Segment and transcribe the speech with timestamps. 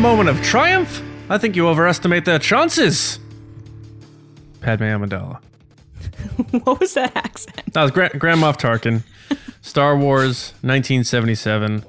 [0.00, 1.02] a moment of triumph?
[1.28, 3.18] I think you overestimate their chances.
[4.62, 5.42] Padme Amidala.
[6.64, 7.74] what was that accent?
[7.74, 9.02] That was Gra- Grand Moff Tarkin.
[9.60, 11.84] Star Wars, 1977.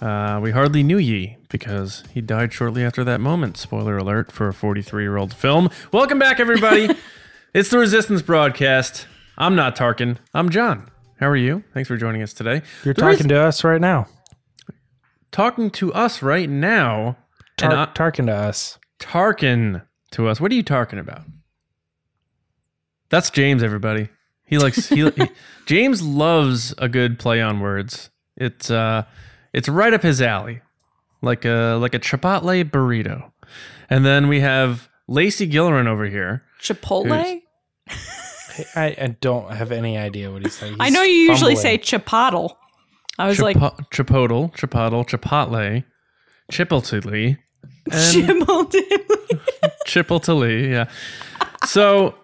[0.00, 3.58] Uh, we hardly knew ye because he died shortly after that moment.
[3.58, 5.68] Spoiler alert for a 43 year old film.
[5.92, 6.88] Welcome back, everybody.
[7.52, 9.06] it's the Resistance broadcast.
[9.36, 10.16] I'm not Tarkin.
[10.32, 10.88] I'm John.
[11.20, 11.62] How are you?
[11.74, 12.62] Thanks for joining us today.
[12.84, 14.06] You're The talking reason- to us right now.
[15.30, 17.18] talking to us right now.
[17.56, 18.78] Tar- and I- talking to us.
[19.00, 19.82] Tarkin
[20.12, 20.40] to us.
[20.40, 21.22] What are you talking about?
[23.10, 24.08] That's James, everybody.
[24.46, 25.28] He likes he, he-
[25.66, 28.10] James loves a good play on words.
[28.36, 29.04] It's uh
[29.52, 30.60] it's right up his alley.
[31.22, 33.30] Like a like a chipotle burrito.
[33.88, 36.42] And then we have Lacey Gillerin over here.
[36.60, 37.40] Chipotle?
[38.76, 40.76] I, I don't have any idea what he's saying.
[40.80, 42.54] I know you usually say chipotle.
[43.18, 45.84] I was like, chipotle, chipotle, chipotle,
[46.50, 47.04] chipotle,
[47.90, 48.82] and Chipotle.
[49.86, 50.88] Chipotle, yeah.
[51.66, 52.14] So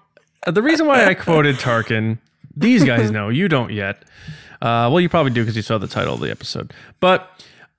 [0.46, 2.18] uh, the reason why I quoted Tarkin,
[2.56, 4.04] these guys know, you don't yet.
[4.62, 6.72] Uh, well, you probably do because you saw the title of the episode.
[7.00, 7.30] But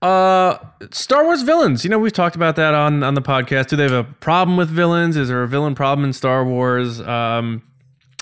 [0.01, 0.57] uh,
[0.91, 3.67] Star Wars villains, you know, we've talked about that on on the podcast.
[3.67, 5.15] Do they have a problem with villains?
[5.15, 6.99] Is there a villain problem in Star Wars?
[7.01, 7.61] Um,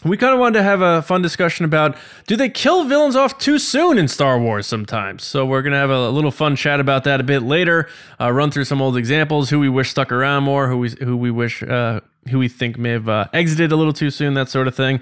[0.05, 3.37] we kind of wanted to have a fun discussion about do they kill villains off
[3.37, 5.23] too soon in Star Wars sometimes?
[5.23, 7.89] So we're gonna have a, little fun chat about that a bit later.
[8.19, 11.17] Uh, run through some old examples, who we wish stuck around more, who we who
[11.17, 14.49] we wish uh, who we think may have uh, exited a little too soon, that
[14.49, 15.01] sort of thing.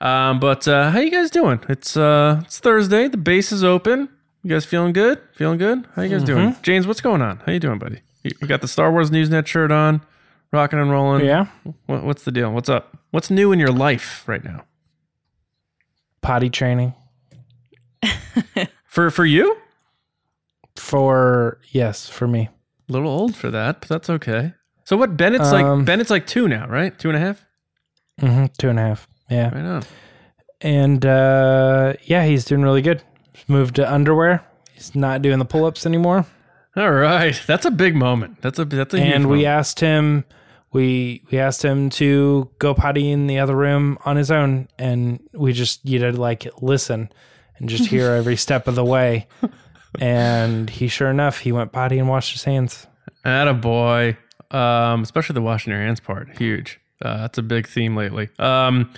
[0.00, 1.60] Um, but uh, how you guys doing?
[1.68, 3.08] It's uh, it's Thursday.
[3.08, 4.08] The base is open.
[4.42, 5.22] You guys feeling good?
[5.32, 5.86] Feeling good?
[5.96, 6.54] How you guys doing?
[6.62, 7.38] James, what's going on?
[7.46, 8.00] How you doing, buddy?
[8.22, 10.02] You got the Star Wars Newsnet shirt on,
[10.54, 11.24] rocking and rolling.
[11.24, 11.46] Yeah.
[11.86, 12.50] What, what's the deal?
[12.52, 12.96] What's up?
[13.10, 14.64] What's new in your life right now?
[16.22, 16.94] Potty training
[18.86, 19.56] For for you?
[20.76, 22.48] for yes for me.
[22.88, 24.52] A little old for that, but that's okay.
[24.84, 25.16] So what?
[25.16, 26.98] Bennett's Um, like Bennett's like two now, right?
[26.98, 27.44] Two and a half.
[28.20, 29.06] hmm Two and a half.
[29.30, 29.54] Yeah.
[29.54, 29.82] Right on.
[30.60, 33.02] And uh, yeah, he's doing really good.
[33.34, 34.44] He's moved to underwear.
[34.72, 36.26] He's not doing the pull ups anymore.
[36.76, 38.40] All right, that's a big moment.
[38.42, 39.46] That's a that's a huge and we moment.
[39.46, 40.24] asked him
[40.74, 45.20] we we asked him to go potty in the other room on his own and
[45.32, 47.08] we just you know like listen
[47.56, 49.26] and just hear every step of the way
[49.98, 52.86] and he sure enough he went potty and washed his hands
[53.24, 54.16] Atta boy.
[54.50, 56.36] Um, especially the washing your hands part.
[56.38, 56.78] Huge.
[57.02, 58.28] Uh, that's a big theme lately.
[58.38, 58.92] Um,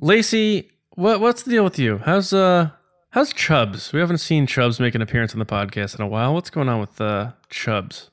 [0.00, 1.98] Lacey, what what's the deal with you?
[1.98, 2.70] How's uh
[3.10, 3.92] how's Chubbs?
[3.92, 6.34] We haven't seen Chubs make an appearance on the podcast in a while.
[6.34, 8.10] What's going on with uh Chubbs?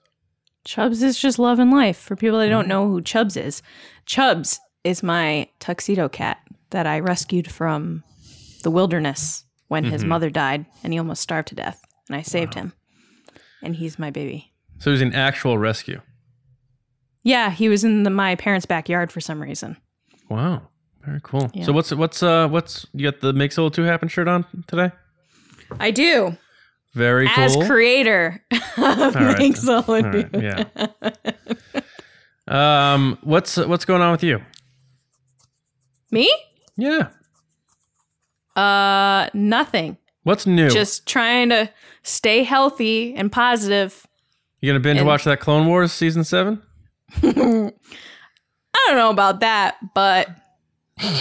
[0.64, 1.98] Chubbs is just love and life.
[1.98, 3.62] For people that don't know who Chubbs is,
[4.06, 6.40] Chubbs is my tuxedo cat
[6.70, 8.04] that I rescued from
[8.64, 11.82] the wilderness when his mother died and he almost starved to death.
[12.08, 12.74] And I saved him.
[13.64, 14.52] And he's my baby.
[14.80, 16.02] So he's an actual rescue.
[17.24, 19.78] Yeah, he was in the, my parents' backyard for some reason.
[20.30, 20.64] Wow.
[21.06, 21.50] Very cool.
[21.54, 21.66] Yeah.
[21.66, 24.92] So what's what's uh what's you got the Make Solo 2 happen shirt on today?
[25.80, 26.38] I do.
[26.94, 27.44] Very cool.
[27.44, 28.44] As creator
[28.78, 29.38] of right.
[29.38, 30.66] Make Solo All right, yeah.
[32.48, 34.42] um what's what's going on with you?
[36.12, 36.30] Me?
[36.76, 37.08] Yeah.
[38.56, 39.98] Uh, nothing.
[40.24, 40.70] What's new?
[40.70, 41.70] Just trying to
[42.04, 44.06] stay healthy and positive.
[44.60, 46.62] you gonna binge and- watch that Clone Wars season seven?
[47.24, 47.72] I
[48.88, 50.28] don't know about that, but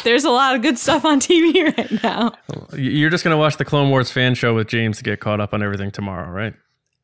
[0.04, 2.32] there's a lot of good stuff on TV right now.
[2.76, 5.54] You're just gonna watch the Clone Wars fan show with James to get caught up
[5.54, 6.54] on everything tomorrow, right?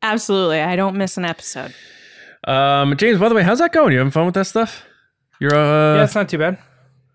[0.01, 0.61] Absolutely.
[0.61, 1.73] I don't miss an episode.
[2.47, 3.91] Um, James, by the way, how's that going?
[3.93, 4.83] You having fun with that stuff?
[5.39, 6.57] You're uh, yeah it's not too bad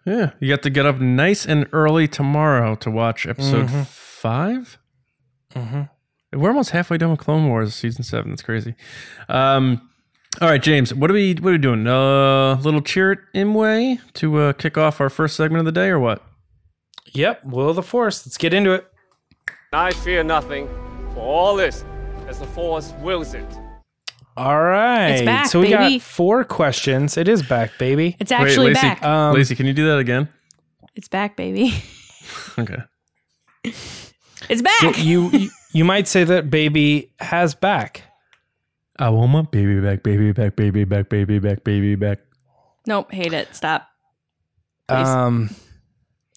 [0.04, 0.30] yeah.
[0.40, 3.82] You got to get up nice and early tomorrow to watch episode Mm-hmm.
[3.82, 4.78] 5
[5.54, 5.90] Mhm.
[6.32, 8.30] We're almost halfway done with Clone Wars season seven.
[8.30, 8.74] That's crazy.
[9.28, 9.88] Um,
[10.40, 11.86] all right, James, what are we what are we doing?
[11.86, 15.66] A uh, little cheer it in way to uh, kick off our first segment of
[15.66, 16.22] the day, or what?
[17.14, 18.86] yep will of the force let's get into it
[19.74, 20.66] I fear nothing,
[21.12, 21.84] for all this,
[22.26, 23.44] as the Force wills it.
[24.34, 25.98] all right It's back, so we baby.
[25.98, 29.02] got four questions it is back baby It's actually Wait, Lacey, back.
[29.04, 30.28] Um, Lacey, can you do that again?
[30.94, 31.74] it's back, baby.
[32.58, 32.76] Okay.
[33.64, 34.98] It's back.
[34.98, 38.02] you you- you might say that baby has back
[39.02, 42.20] I want my baby back, baby back, baby back, baby back, baby back.
[42.86, 43.52] nope, hate it.
[43.54, 43.88] Stop.
[44.88, 45.08] Please.
[45.08, 45.50] um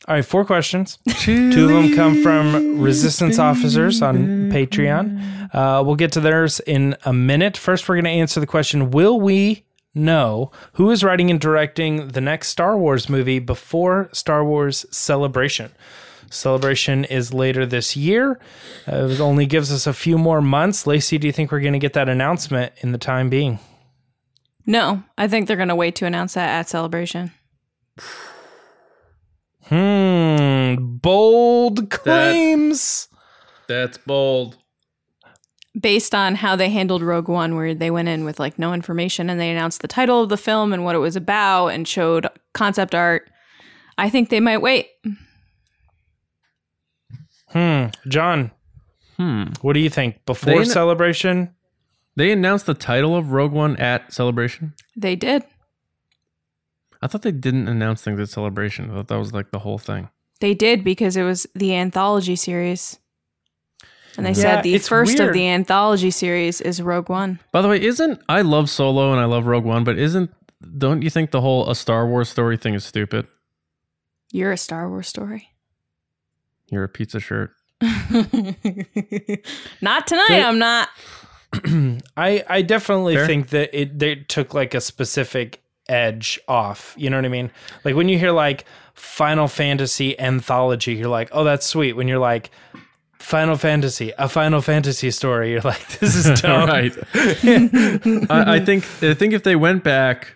[0.07, 5.53] all right four questions Two of them come from resistance officers on Patreon.
[5.53, 7.55] Uh, we'll get to theirs in a minute.
[7.55, 12.09] First, we're going to answer the question Will we know who is writing and directing
[12.09, 15.71] the next Star Wars movie before Star Wars Celebration?
[16.35, 18.39] Celebration is later this year.
[18.91, 20.85] Uh, it only gives us a few more months.
[20.85, 23.59] Lacey, do you think we're going to get that announcement in the time being?
[24.65, 27.31] No, I think they're going to wait to announce that at Celebration.
[29.63, 30.75] Hmm.
[30.79, 33.07] Bold claims.
[33.67, 34.57] That's bold.
[35.79, 39.29] Based on how they handled Rogue One, where they went in with like no information
[39.29, 42.27] and they announced the title of the film and what it was about and showed
[42.53, 43.29] concept art,
[43.97, 44.87] I think they might wait.
[47.55, 47.85] Hmm.
[48.09, 48.51] John,
[49.17, 49.45] Hmm.
[49.61, 50.25] what do you think?
[50.25, 51.51] Before They- celebration?
[52.17, 54.73] They announced the title of Rogue One at Celebration.
[54.95, 55.43] They did.
[57.01, 58.89] I thought they didn't announce things at Celebration.
[58.89, 60.09] I thought that was like the whole thing.
[60.41, 62.99] They did because it was the anthology series.
[64.17, 65.29] And they Yeah, said the it's first weird.
[65.29, 67.39] of the anthology series is Rogue One.
[67.51, 70.31] By the way, isn't I love Solo and I love Rogue One, but isn't
[70.77, 73.27] don't you think the whole a Star Wars story thing is stupid?
[74.31, 75.49] You're a Star Wars story.
[76.71, 77.51] You're a pizza shirt.
[79.81, 80.89] not tonight, They- I'm not.
[82.17, 83.27] I I definitely Fair.
[83.27, 86.93] think that it they took like a specific edge off.
[86.97, 87.49] You know what I mean?
[87.85, 92.19] Like when you hear like Final Fantasy anthology, you're like, "Oh, that's sweet." When you're
[92.19, 92.51] like
[93.19, 96.93] Final Fantasy, a Final Fantasy story, you're like, "This is dumb." right.
[98.29, 100.33] I, I think I think if they went back,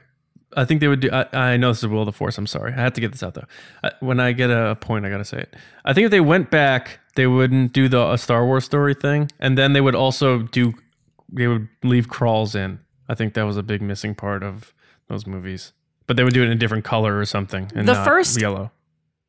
[0.55, 1.09] I think they would do.
[1.11, 2.37] I, I know this is Will of the Force.
[2.37, 2.73] I'm sorry.
[2.73, 3.45] I had to get this out though.
[3.83, 5.55] I, when I get a point, I gotta say it.
[5.85, 9.31] I think if they went back, they wouldn't do the a Star Wars story thing,
[9.39, 10.73] and then they would also do.
[11.31, 12.79] They would leave crawls in.
[13.07, 14.73] I think that was a big missing part of
[15.07, 15.73] those movies.
[16.07, 17.71] But they would do it in a different color or something.
[17.75, 18.71] And The first- yellow.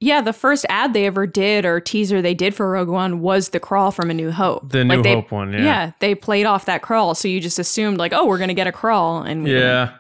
[0.03, 3.51] Yeah, the first ad they ever did or teaser they did for Rogue One was
[3.51, 4.71] the crawl from A New Hope.
[4.71, 5.93] The New they, Hope one, yeah.
[6.01, 8.73] they played off that crawl, so you just assumed like, oh, we're gonna get a
[8.73, 9.47] crawl, and.
[9.47, 9.99] Yeah.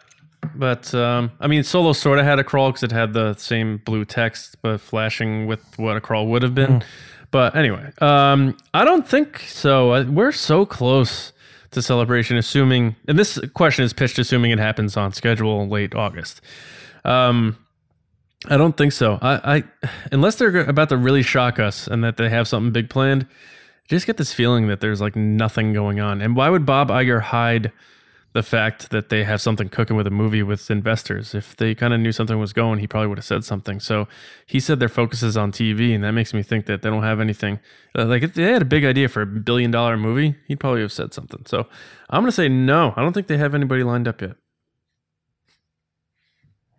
[0.54, 3.78] But um, I mean, Solo sort of had a crawl because it had the same
[3.78, 6.82] blue text, but flashing with what a crawl would have been.
[7.30, 10.04] But anyway, um, I don't think so.
[10.04, 11.32] We're so close
[11.70, 16.40] to celebration, assuming, and this question is pitched assuming it happens on schedule late August.
[17.04, 17.56] Um,
[18.48, 19.18] I don't think so.
[19.22, 22.88] I, I unless they're about to really shock us and that they have something big
[22.90, 23.26] planned.
[23.30, 26.22] I just get this feeling that there's like nothing going on.
[26.22, 27.70] And why would Bob Iger hide
[28.32, 31.34] the fact that they have something cooking with a movie with investors?
[31.34, 33.80] If they kind of knew something was going, he probably would have said something.
[33.80, 34.06] So
[34.46, 37.02] he said their focus is on TV, and that makes me think that they don't
[37.02, 37.58] have anything.
[37.98, 40.82] uh, Like if they had a big idea for a billion dollar movie, he'd probably
[40.82, 41.44] have said something.
[41.46, 41.66] So
[42.08, 42.92] I'm gonna say no.
[42.96, 44.36] I don't think they have anybody lined up yet.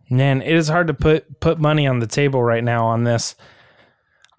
[0.09, 3.36] Man, it is hard to put put money on the table right now on this.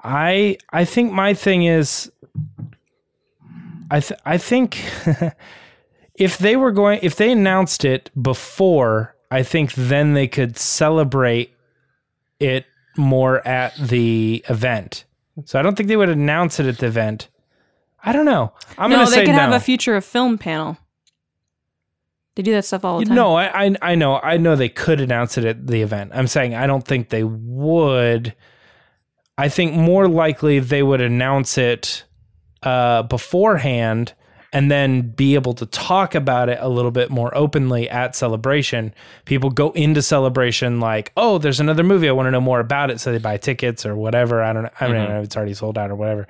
[0.05, 2.11] I I think my thing is
[3.91, 4.83] I th- I think
[6.15, 11.55] if they were going if they announced it before, I think then they could celebrate
[12.39, 12.67] it
[12.97, 15.05] more at the event.
[15.45, 17.29] So I don't think they would announce it at the event.
[18.05, 18.53] I don't know.
[18.77, 19.39] I'm no, gonna they say could no.
[19.39, 20.77] have a future of film panel.
[22.35, 23.15] They do that stuff all the time.
[23.15, 26.13] No, I, I I know I know they could announce it at the event.
[26.15, 28.35] I'm saying I don't think they would.
[29.39, 32.05] I think more likely they would announce it
[32.63, 34.15] uh, beforehand
[34.53, 38.95] and then be able to talk about it a little bit more openly at celebration.
[39.25, 42.09] People go into celebration like, oh, there's another movie.
[42.09, 44.43] I want to know more about it, so they buy tickets or whatever.
[44.43, 44.71] I don't know.
[44.81, 46.27] I don't know if it's already sold out or whatever.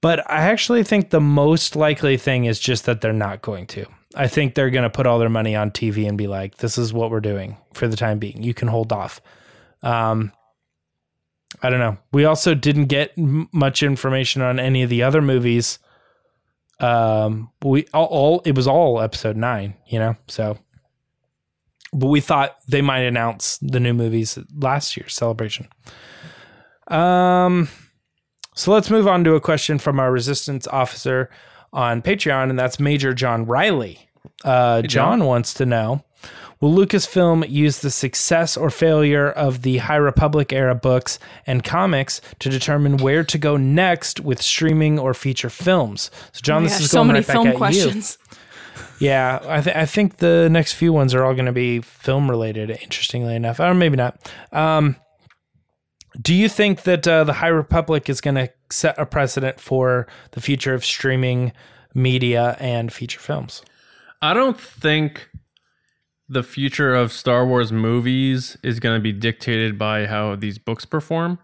[0.00, 3.86] But I actually think the most likely thing is just that they're not going to.
[4.14, 6.78] I think they're going to put all their money on TV and be like, this
[6.78, 8.42] is what we're doing for the time being.
[8.42, 9.20] You can hold off.
[9.82, 10.32] Um,
[11.62, 11.98] I don't know.
[12.12, 15.78] We also didn't get m- much information on any of the other movies.
[16.80, 20.16] Um, we all, all it was all episode nine, you know.
[20.28, 20.58] So,
[21.92, 25.68] but we thought they might announce the new movies last year's celebration.
[26.88, 27.68] Um,
[28.54, 31.30] so let's move on to a question from our resistance officer
[31.72, 34.08] on Patreon, and that's Major John Riley.
[34.44, 36.04] Uh, John wants to know
[36.60, 42.20] Will Lucasfilm use the success or failure of the High Republic era books and comics
[42.40, 46.10] to determine where to go next with streaming or feature films?
[46.32, 48.18] So, John, Oh my this gosh, is so going many right back at questions.
[48.30, 48.36] you.
[49.00, 52.28] Yeah, I, th- I think the next few ones are all going to be film
[52.28, 52.70] related.
[52.70, 54.18] Interestingly enough, or maybe not.
[54.50, 54.96] Um,
[56.20, 60.08] do you think that uh, the High Republic is going to set a precedent for
[60.32, 61.52] the future of streaming
[61.94, 63.62] media and feature films?
[64.20, 65.27] I don't think
[66.28, 70.84] the future of Star Wars movies is going to be dictated by how these books
[70.84, 71.38] perform.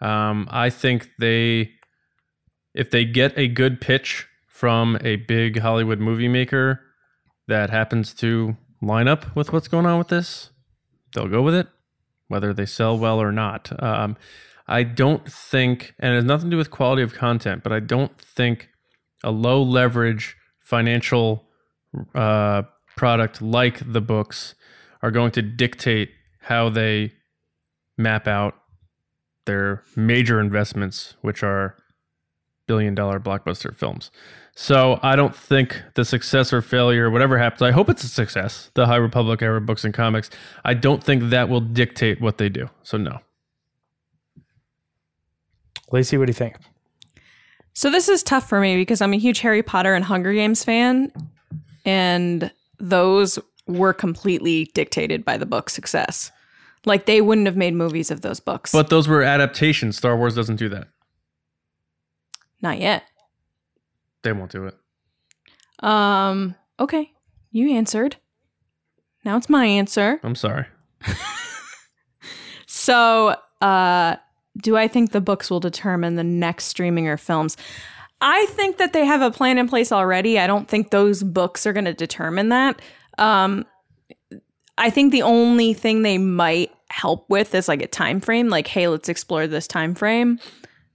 [0.00, 1.72] Um, I think they,
[2.74, 6.80] if they get a good pitch from a big Hollywood movie maker
[7.48, 10.50] that happens to line up with what's going on with this,
[11.14, 11.68] they'll go with it,
[12.28, 13.70] whether they sell well or not.
[13.82, 14.16] Um,
[14.66, 17.80] I don't think, and it has nothing to do with quality of content, but I
[17.80, 18.70] don't think
[19.22, 21.44] a low leverage financial
[22.14, 22.62] uh,
[22.96, 24.54] product like the books
[25.02, 27.12] are going to dictate how they
[27.96, 28.54] map out
[29.46, 31.76] their major investments, which are
[32.66, 34.10] billion dollar blockbuster films.
[34.54, 38.70] So I don't think the success or failure, whatever happens, I hope it's a success.
[38.74, 40.30] The High Republic era books and comics.
[40.64, 42.68] I don't think that will dictate what they do.
[42.82, 43.18] So no.
[45.90, 46.56] Lacey, what do you think?
[47.74, 50.62] So this is tough for me because I'm a huge Harry Potter and Hunger Games
[50.62, 51.10] fan,
[51.84, 52.50] and
[52.82, 56.30] those were completely dictated by the book success.
[56.84, 58.72] Like they wouldn't have made movies of those books.
[58.72, 59.96] But those were adaptations.
[59.96, 60.88] Star Wars doesn't do that.
[62.60, 63.04] Not yet.
[64.22, 64.76] They won't do it.
[65.78, 67.12] Um, okay.
[67.50, 68.16] You answered.
[69.24, 70.20] Now it's my answer.
[70.22, 70.66] I'm sorry.
[72.74, 74.16] So, uh,
[74.62, 77.58] do I think the books will determine the next streaming or films?
[78.24, 80.38] I think that they have a plan in place already.
[80.38, 82.80] I don't think those books are going to determine that.
[83.18, 83.66] Um,
[84.78, 88.68] I think the only thing they might help with is like a time frame, like,
[88.68, 90.38] hey, let's explore this time frame,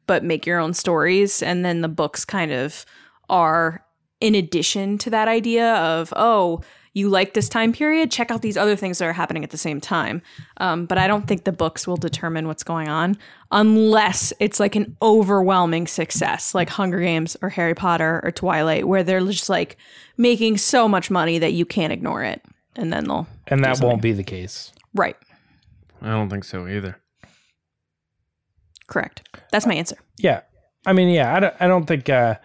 [0.07, 1.43] but make your own stories.
[1.43, 2.86] And then the books kind of
[3.29, 3.84] are
[4.22, 6.62] in addition to that idea of, oh,
[6.98, 9.58] you like this time period, check out these other things that are happening at the
[9.58, 10.20] same time.
[10.58, 13.18] Um, but I don't think the books will determine what's going on
[13.51, 19.04] unless it's like an overwhelming success, like Hunger Games or Harry Potter or Twilight, where
[19.04, 19.77] they're just like
[20.18, 22.42] making so much money that you can't ignore it.
[22.75, 23.27] And then they'll.
[23.46, 24.74] And that won't be the case.
[24.96, 25.16] Right.
[26.01, 26.98] I don't think so either.
[28.88, 29.30] Correct.
[29.51, 29.98] That's my answer.
[30.18, 30.42] Yeah.
[30.86, 32.36] I mean, yeah, I don't, I don't think uh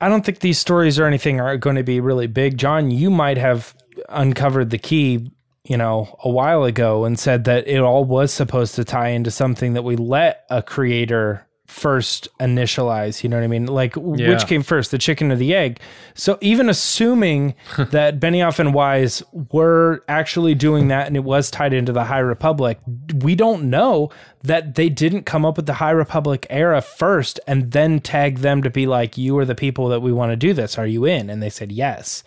[0.00, 2.56] I don't think these stories or anything are going to be really big.
[2.56, 3.74] John, you might have
[4.08, 5.32] uncovered the key,
[5.64, 9.30] you know, a while ago and said that it all was supposed to tie into
[9.30, 13.66] something that we let a creator first initialize, you know what I mean?
[13.66, 14.30] Like Yeah.
[14.30, 15.78] which came first, the chicken or the egg?
[16.14, 19.22] So even assuming that Benioff and Weiss
[19.52, 22.78] were actually doing that and it was tied into the High Republic,
[23.22, 24.10] we don't know
[24.42, 28.62] that they didn't come up with the High Republic era first and then tag them
[28.62, 30.78] to be like, you are the people that we want to do this.
[30.78, 31.28] Are you in?
[31.28, 32.24] And they said yes.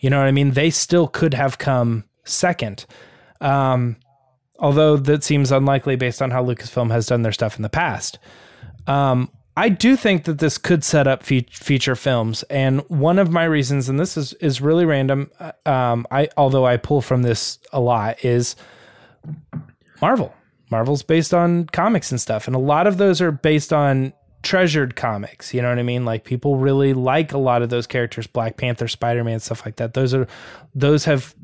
[0.00, 0.50] You know what I mean?
[0.50, 2.84] They still could have come second.
[3.40, 3.96] Um,
[4.58, 8.18] although that seems unlikely based on how Lucasfilm has done their stuff in the past.
[8.86, 13.30] Um, I do think that this could set up fe- feature films, and one of
[13.30, 15.30] my reasons, and this is is really random.
[15.38, 18.56] uh, Um, I although I pull from this a lot is
[20.00, 20.34] Marvel.
[20.70, 24.12] Marvel's based on comics and stuff, and a lot of those are based on
[24.42, 25.54] treasured comics.
[25.54, 26.04] You know what I mean?
[26.04, 29.76] Like people really like a lot of those characters, Black Panther, Spider Man, stuff like
[29.76, 29.94] that.
[29.94, 30.26] Those are
[30.74, 31.34] those have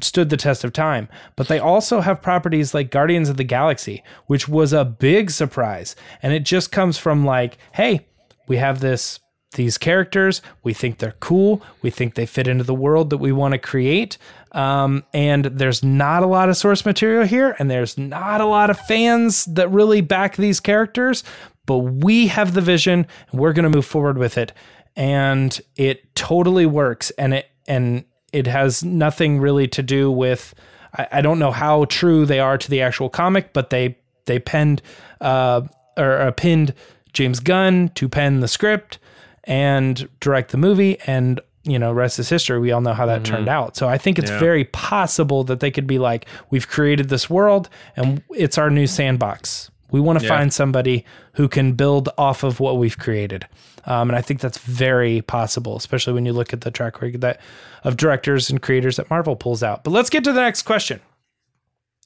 [0.00, 1.08] stood the test of time.
[1.36, 5.96] But they also have properties like Guardians of the Galaxy, which was a big surprise.
[6.22, 8.06] And it just comes from like, hey,
[8.46, 9.20] we have this
[9.54, 10.42] these characters.
[10.64, 11.62] We think they're cool.
[11.80, 14.18] We think they fit into the world that we want to create.
[14.52, 18.70] Um, and there's not a lot of source material here, and there's not a lot
[18.70, 21.24] of fans that really back these characters.
[21.66, 24.52] But we have the vision, and we're going to move forward with it.
[24.96, 27.10] And it totally works.
[27.12, 28.04] And it and
[28.34, 30.54] it has nothing really to do with.
[30.96, 34.38] I, I don't know how true they are to the actual comic, but they they
[34.38, 34.82] penned
[35.20, 35.62] uh,
[35.96, 36.74] or uh, pinned
[37.12, 38.98] James Gunn to pen the script
[39.44, 43.24] and direct the movie and you know rest is history we all know how that
[43.24, 44.38] turned out so i think it's Yeah.
[44.38, 48.86] very possible that they could be like we've created this world and it's our new
[48.86, 50.30] sandbox we want to Yeah.
[50.36, 53.46] find somebody who can build off of what we've created
[53.86, 57.20] um, and i think that's very possible especially when you look at the track record
[57.20, 57.40] that
[57.84, 61.00] of directors and creators that marvel pulls out but let's get to the next question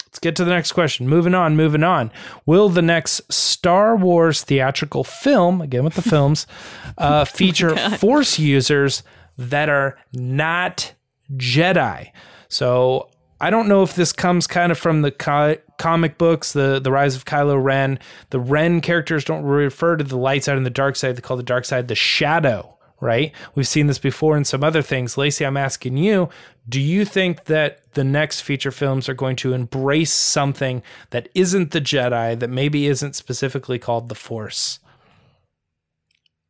[0.09, 1.07] Let's get to the next question.
[1.07, 2.11] Moving on, moving on.
[2.47, 6.47] Will the next Star Wars theatrical film, again with the films,
[6.99, 9.03] uh, feature Force users
[9.37, 10.95] that are not
[11.37, 12.11] Jedi?
[12.49, 16.81] So I don't know if this comes kind of from the co- comic books, the
[16.81, 17.99] the Rise of Kylo Ren.
[18.31, 21.17] The Ren characters don't refer to the light side and the dark side.
[21.17, 22.75] They call the dark side the shadow.
[23.01, 23.31] Right?
[23.55, 25.17] We've seen this before in some other things.
[25.17, 26.31] Lacey, I'm asking you,
[26.69, 31.71] do you think that the next feature films are going to embrace something that isn't
[31.71, 34.81] the Jedi, that maybe isn't specifically called the Force?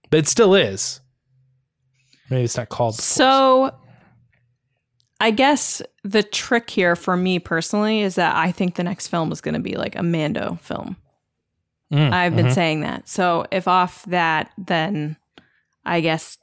[0.09, 1.01] But it still is.
[2.31, 3.17] Maybe it's not called the Force.
[5.21, 9.09] So I guess the trick here for me personally is that I think the next
[9.09, 10.97] film is going to be like a Mando film.
[11.93, 12.55] Mm, I've been mhm.
[12.55, 13.09] saying that.
[13.09, 15.17] So if off that, then
[15.85, 16.39] I guess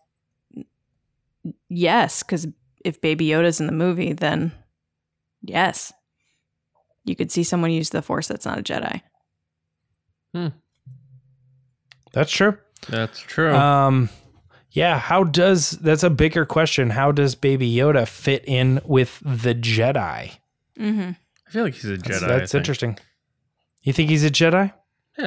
[1.69, 2.47] yes, because
[2.83, 4.51] if Baby Yoda's in the movie, then
[5.41, 5.93] yes,
[7.05, 9.01] you could see someone use the Force that's not a Jedi.
[10.33, 10.47] Hmm.
[12.11, 12.57] That's true.
[12.89, 13.53] That's true.
[13.53, 14.09] Um,
[14.75, 14.99] yeah.
[14.99, 16.91] How does that's a bigger question?
[16.91, 20.31] How does Baby Yoda fit in with the Jedi?
[20.79, 21.15] I
[21.49, 22.07] feel like he's a Jedi.
[22.07, 22.99] That's, I that's interesting.
[23.81, 24.71] You think he's a Jedi?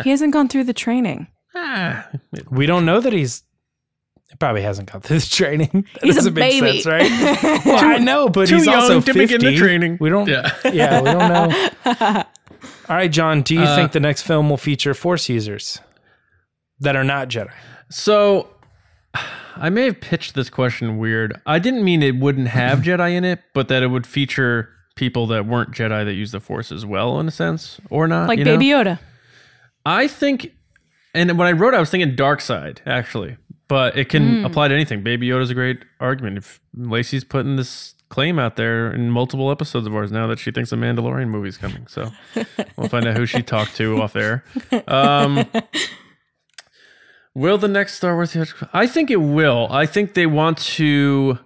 [0.05, 1.27] He hasn't gone through the training.
[1.55, 2.07] Ah,
[2.51, 3.43] We don't know that he's.
[4.31, 5.87] He probably hasn't got the training.
[5.95, 6.83] That He's a doesn't make baby.
[6.83, 7.63] sense, right?
[7.65, 9.19] well, I know, but too he's also young to 50.
[9.37, 9.97] begin the training.
[10.01, 10.29] We don't.
[10.29, 10.51] Yeah.
[10.71, 12.25] Yeah, we don't know.
[12.91, 13.41] All right, John.
[13.41, 15.81] Do you Uh, think the next film will feature Force users
[16.81, 17.51] that are not Jedi?
[17.91, 18.49] So
[19.61, 21.41] I may have pitched this question weird.
[21.47, 25.27] I didn't mean it wouldn't have Jedi in it, but that it would feature people
[25.29, 28.29] that weren't Jedi that use the Force as well, in a sense, or not.
[28.29, 28.59] Like you know?
[28.59, 28.99] Baby Yoda.
[29.87, 30.53] I think,
[31.15, 33.37] and when I wrote, it, I was thinking dark side actually,
[33.69, 35.03] but it can apply to anything.
[35.03, 36.39] Baby Yoda's a great argument.
[36.39, 40.51] If Lacey's putting this claim out there in multiple episodes of ours now that she
[40.51, 42.11] thinks a Mandalorian movie's coming, so
[42.77, 44.45] we'll find out who she talked to off there.
[44.87, 45.47] Um,
[47.35, 48.37] will the next Star Wars?
[48.73, 49.69] I think it will.
[49.71, 51.39] I think they want to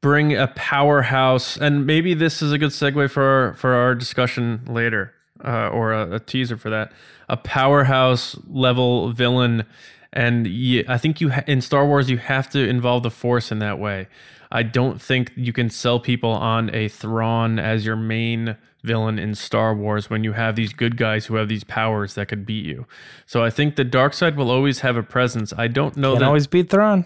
[0.00, 4.60] bring a powerhouse, and maybe this is a good segue for our, for our discussion
[4.66, 5.12] later,
[5.44, 6.92] uh, or a, a teaser for that.
[7.28, 9.64] A powerhouse level villain,
[10.12, 13.50] and you, I think you ha- in Star Wars you have to involve the Force
[13.50, 14.06] in that way.
[14.50, 19.34] I don't think you can sell people on a Thrawn as your main villain in
[19.34, 22.64] Star Wars when you have these good guys who have these powers that could beat
[22.64, 22.86] you.
[23.26, 25.52] So I think the dark side will always have a presence.
[25.56, 26.26] I don't know Can that.
[26.26, 27.04] always beat Thrawn.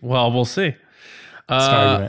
[0.00, 0.74] well, we'll see.
[1.48, 2.08] Uh.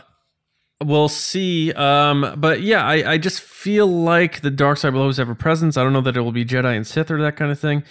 [0.83, 1.71] We'll see.
[1.73, 5.35] Um, but yeah, I, I just feel like the dark side will always have a
[5.35, 5.77] presence.
[5.77, 7.83] I don't know that it will be Jedi and Sith or that kind of thing.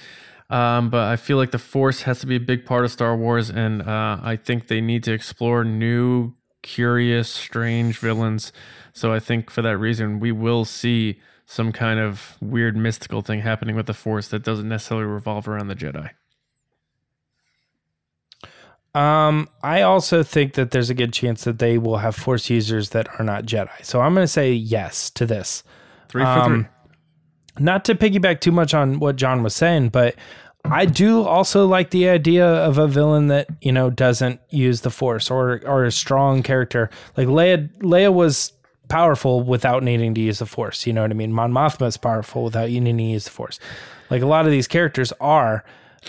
[0.50, 3.16] Um, but I feel like the Force has to be a big part of Star
[3.16, 8.52] Wars, and uh, I think they need to explore new, curious, strange villains.
[8.92, 13.42] So I think for that reason, we will see some kind of weird mystical thing
[13.42, 16.10] happening with the Force that doesn't necessarily revolve around the Jedi.
[18.92, 22.90] Um, I also think that there's a good chance that they will have Force users
[22.90, 23.84] that are not Jedi.
[23.84, 25.62] So I'm going to say yes to this.
[26.08, 26.72] Three for Um, three.
[27.60, 30.16] Not to piggyback too much on what John was saying, but
[30.64, 34.90] I do also like the idea of a villain that you know doesn't use the
[34.90, 37.70] Force or or a strong character like Leia.
[37.78, 38.52] Leia was
[38.88, 40.86] powerful without needing to use the Force.
[40.86, 41.32] You know what I mean?
[41.32, 43.58] Mon Mothma is powerful without needing to use the Force.
[44.10, 45.64] Like a lot of these characters are.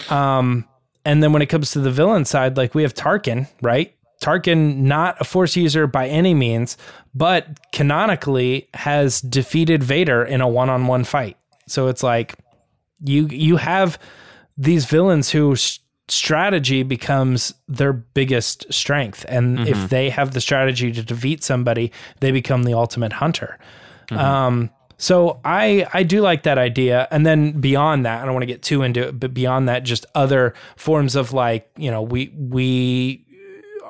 [0.10, 0.68] Um,
[1.06, 3.96] and then when it comes to the villain side, like we have Tarkin, right?
[4.22, 6.78] Tarkin, not a Force user by any means,
[7.16, 11.38] but canonically has defeated Vader in a one-on-one fight.
[11.72, 12.36] So it's like
[13.04, 13.98] you you have
[14.58, 21.02] these villains whose strategy becomes their biggest strength, and if they have the strategy to
[21.04, 23.58] defeat somebody, they become the ultimate hunter.
[24.12, 28.44] Um, so I I do like that idea, and then beyond that, I don't want
[28.44, 32.02] to get too into it, but beyond that, just other forms of like you know
[32.04, 33.26] we we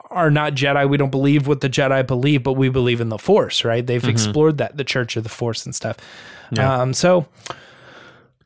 [0.10, 0.88] are not Jedi.
[0.90, 3.86] We don't believe what the Jedi believe, but we believe in the Force, right?
[3.86, 5.98] They've explored that, the Church of the Force and stuff.
[6.82, 7.28] Um, so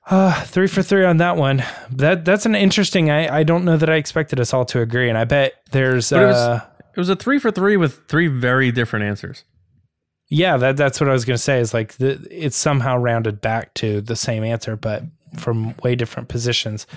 [0.10, 1.64] uh, three for three on that one.
[1.92, 3.10] That that's an interesting.
[3.10, 6.10] I I don't know that I expected us all to agree, and I bet there's
[6.10, 6.62] But it was- uh
[6.96, 9.44] It was a three for three with three very different answers.
[10.30, 13.74] yeah that that's what I was gonna say is like the, it's somehow rounded back
[13.76, 15.04] to the same answer, but
[15.38, 16.88] from way different positions.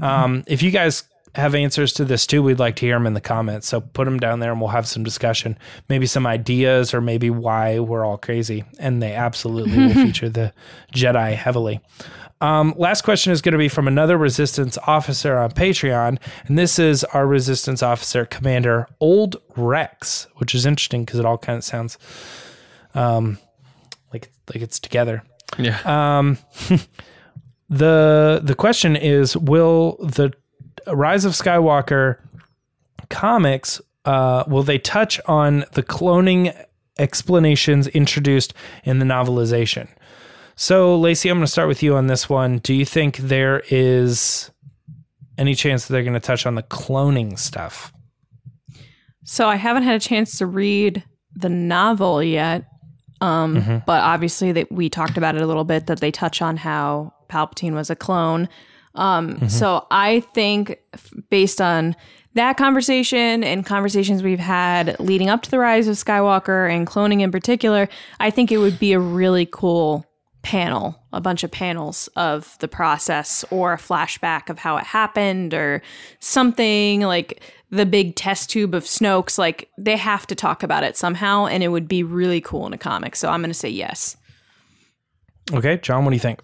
[0.00, 1.02] Um, if you guys
[1.34, 3.66] have answers to this too, we'd like to hear them in the comments.
[3.68, 5.58] So put them down there, and we'll have some discussion.
[5.88, 8.64] Maybe some ideas, or maybe why we're all crazy.
[8.78, 10.52] And they absolutely will feature the
[10.94, 11.80] Jedi heavily.
[12.40, 16.78] Um, last question is going to be from another Resistance officer on Patreon, and this
[16.78, 21.64] is our Resistance officer, Commander Old Rex, which is interesting because it all kind of
[21.64, 21.98] sounds
[22.94, 23.38] um,
[24.12, 25.22] like like it's together.
[25.58, 25.80] Yeah.
[25.84, 26.38] Um,
[27.68, 30.32] the the question is: Will the
[30.86, 32.18] Rise of Skywalker
[33.08, 36.54] comics uh, will they touch on the cloning
[36.98, 39.88] explanations introduced in the novelization?
[40.60, 42.58] So, Lacey, I'm going to start with you on this one.
[42.58, 44.50] Do you think there is
[45.38, 47.92] any chance that they're going to touch on the cloning stuff?
[49.22, 52.64] So I haven't had a chance to read the novel yet.
[53.20, 56.56] Um, but obviously that we talked about it a little bit that they touch on
[56.56, 58.48] how Palpatine was a clone.
[58.96, 61.94] Um, so I think f- based on
[62.34, 67.20] that conversation and conversations we've had leading up to the rise of Skywalker and cloning
[67.20, 70.04] in particular, I think it would be a really cool
[70.42, 75.52] panel, a bunch of panels of the process or a flashback of how it happened
[75.52, 75.82] or
[76.20, 79.36] something like the big test tube of Snoke's.
[79.38, 82.72] Like they have to talk about it somehow, and it would be really cool in
[82.72, 83.16] a comic.
[83.16, 84.16] So I'm going to say yes.
[85.52, 86.40] Okay, John, what do you think?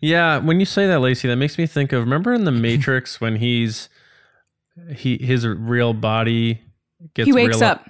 [0.00, 3.20] Yeah, when you say that, Lacey, that makes me think of remember in the Matrix
[3.20, 3.88] when he's
[4.94, 6.60] he his real body
[7.14, 7.88] gets He wakes real up.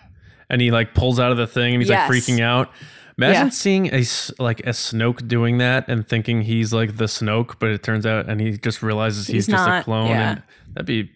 [0.50, 2.08] and he like pulls out of the thing and he's Yes.
[2.08, 2.70] like freaking out.
[3.16, 3.50] Imagine Yeah.
[3.50, 4.02] seeing a
[4.40, 8.28] like a Snoke doing that and thinking he's like the Snoke, but it turns out
[8.28, 10.08] and he just realizes he's, He's just a clone.
[10.08, 10.30] yeah.
[10.32, 11.10] And that'd be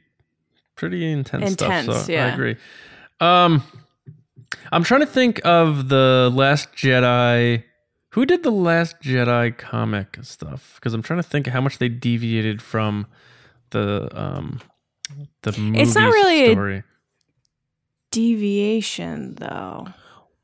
[0.76, 1.68] pretty intense, stuff.
[1.70, 2.56] Intense, So I agree.
[3.20, 3.64] Um,
[4.70, 7.64] I'm trying to think of the Last Jedi.
[8.10, 10.74] Who did the Last Jedi comic stuff?
[10.76, 13.06] Because I'm trying to think how much they deviated from
[13.70, 14.60] the um
[15.42, 16.82] the movie It's not really a- story.
[18.10, 19.88] Deviation, though.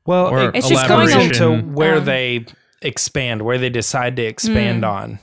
[0.05, 1.53] Well, Or It's just going comes elaboration.
[1.53, 2.45] into where Um, they
[2.81, 4.89] expand, where they decide to expand Hmm.
[4.91, 5.19] on.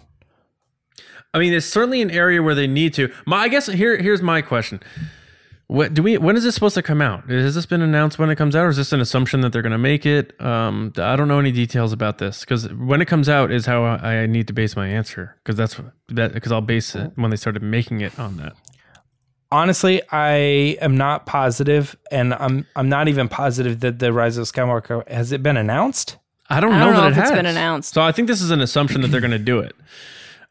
[1.35, 3.11] I mean, it's certainly an area where they need to.
[3.27, 4.81] My, I guess here, here's my question:
[5.67, 6.19] What do we?
[6.19, 7.31] When is this supposed to come out?
[7.31, 9.63] Has this been announced when it comes out, or is this an assumption that they're
[9.63, 10.39] going to make it?
[10.45, 13.83] Um, I don't know any details about this because when it comes out is how
[13.85, 17.13] I I need to base my answer because that's what- that because I'll base it
[17.15, 18.53] when they started making it on that.
[19.53, 24.47] Honestly, I am not positive, and I'm I'm not even positive that the Rise of
[24.47, 26.17] Skywalker has it been announced.
[26.51, 27.39] I don't I know don't that know it if it's has.
[27.39, 27.95] been announced.
[27.95, 29.75] So I think this is an assumption that they're going to do it.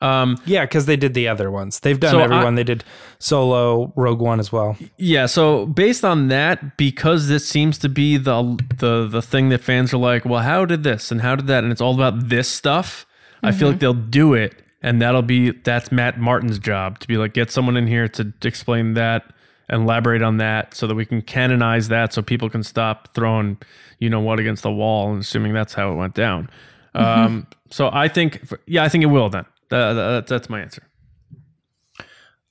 [0.01, 1.79] Um, Yeah, because they did the other ones.
[1.81, 2.55] They've done So I- everyone.
[2.55, 2.83] they did
[3.19, 4.75] Solo, Rogue One as well.
[4.97, 9.61] Yeah, so based on that, because this seems to be the the the thing that
[9.61, 12.29] fans are like, well, how did this and how did that, and it's all about
[12.29, 13.05] this stuff.
[13.43, 17.17] I feel like they'll do it, and that'll be that's Matt Martin's job to be
[17.17, 19.23] like get someone in here to explain that
[19.69, 23.57] and elaborate on that, so that we can canonize that, so people can stop throwing
[23.99, 26.49] you know what against the wall and assuming that's how it went down.
[26.93, 29.29] Um, so I think, yeah, I think it will.
[29.29, 30.83] Then that- that's my answer.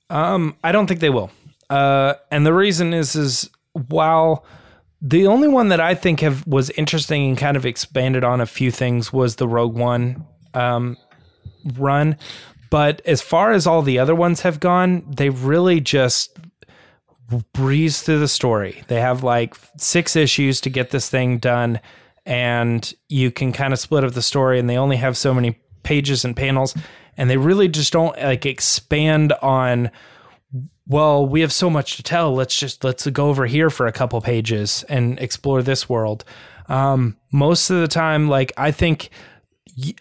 [0.09, 1.31] Um, I don't think they will.
[1.69, 4.43] Uh, and the reason is, is while
[5.01, 8.45] the only one that I think have was interesting and kind of expanded on a
[8.45, 10.97] few things was the Rogue One um,
[11.77, 12.17] run,
[12.69, 16.37] but as far as all the other ones have gone, they really just
[17.53, 18.83] breeze through the story.
[18.87, 21.79] They have like six issues to get this thing done,
[22.25, 25.59] and you can kind of split up the story, and they only have so many
[25.83, 26.75] pages and panels,
[27.17, 29.91] and they really just don't like expand on.
[30.87, 32.33] Well, we have so much to tell.
[32.33, 36.25] Let's just let's go over here for a couple pages and explore this world.
[36.67, 39.09] Um, most of the time, like I think,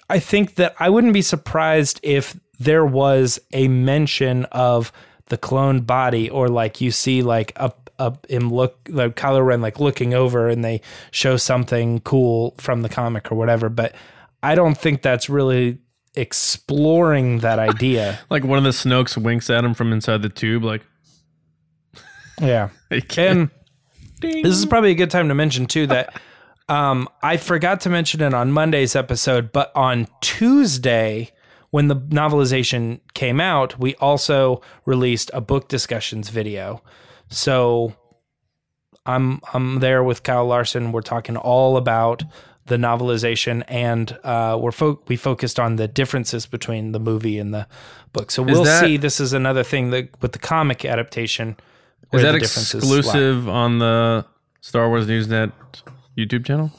[0.09, 4.93] I think that I wouldn't be surprised if there was a mention of
[5.27, 9.61] the cloned body, or like you see like up up him look like Kylo Ren
[9.61, 10.81] like looking over, and they
[11.11, 13.69] show something cool from the comic or whatever.
[13.69, 13.95] But
[14.43, 15.79] I don't think that's really
[16.15, 18.19] exploring that idea.
[18.29, 20.83] Like one of the Snokes winks at him from inside the tube, like.
[22.41, 22.71] yeah.
[23.17, 23.51] And
[24.21, 26.21] this is probably a good time to mention too that
[26.71, 31.31] um, I forgot to mention it on Monday's episode, but on Tuesday
[31.71, 36.83] when the novelization came out, we also released a book discussions video.
[37.29, 37.95] So
[39.05, 40.93] I'm I'm there with Kyle Larson.
[40.93, 42.23] We're talking all about
[42.67, 47.53] the novelization, and uh, we're fo- we focused on the differences between the movie and
[47.53, 47.67] the
[48.13, 48.31] book.
[48.31, 48.97] So we'll that- see.
[48.97, 51.57] This is another thing that with the comic adaptation.
[52.13, 52.99] Is that differences lie.
[52.99, 54.27] exclusive on the
[54.61, 55.53] Star Wars Newsnet
[56.17, 56.71] YouTube channel?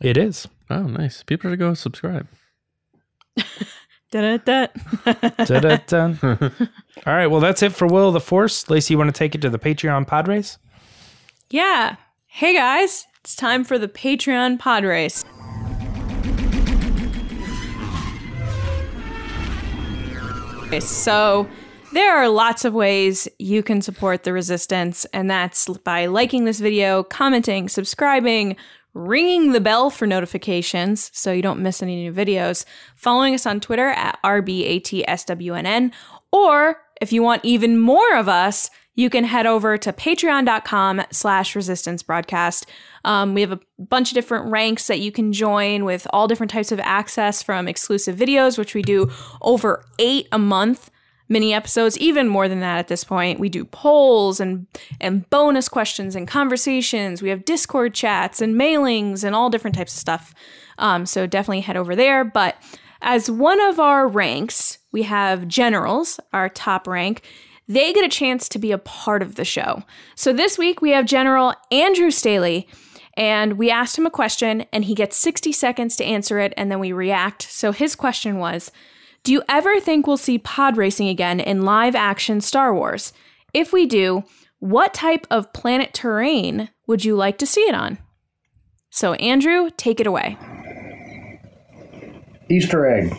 [0.00, 0.48] It is.
[0.70, 1.22] Oh, nice.
[1.22, 2.26] People should go subscribe.
[4.10, 4.66] Da-da-da.
[5.44, 6.18] Da-da-dun.
[7.06, 7.26] All right.
[7.28, 8.68] Well, that's it for Will of the Force.
[8.68, 10.58] Lacey, you want to take it to the Patreon pod race?
[11.50, 11.96] Yeah.
[12.26, 15.22] Hey guys, it's time for the Patreon pod race.
[20.66, 21.46] Okay, So,
[21.92, 26.58] there are lots of ways you can support the resistance, and that's by liking this
[26.58, 28.56] video, commenting, subscribing,
[28.94, 32.64] ringing the bell for notifications so you don't miss any new videos,
[32.96, 35.92] following us on Twitter at RBATSWNN,
[36.32, 41.56] or if you want even more of us, you can head over to patreon.com slash
[41.56, 42.66] resistance broadcast.
[43.04, 46.50] Um, we have a bunch of different ranks that you can join with all different
[46.50, 50.90] types of access from exclusive videos, which we do over eight a month
[51.32, 53.40] mini episodes, even more than that at this point.
[53.40, 54.66] We do polls and
[55.00, 57.22] and bonus questions and conversations.
[57.22, 60.34] We have Discord chats and mailings and all different types of stuff.
[60.78, 62.24] Um, so definitely head over there.
[62.24, 62.56] But
[63.00, 67.22] as one of our ranks, we have generals, our top rank.
[67.66, 69.82] They get a chance to be a part of the show.
[70.14, 72.68] So this week we have General Andrew Staley,
[73.16, 76.70] and we asked him a question, and he gets 60 seconds to answer it, and
[76.70, 77.42] then we react.
[77.42, 78.70] So his question was
[79.24, 83.12] Do you ever think we'll see pod racing again in live action Star Wars?
[83.54, 84.24] If we do,
[84.58, 87.98] what type of planet terrain would you like to see it on?
[88.90, 90.36] So, Andrew, take it away.
[92.50, 93.16] Easter egg.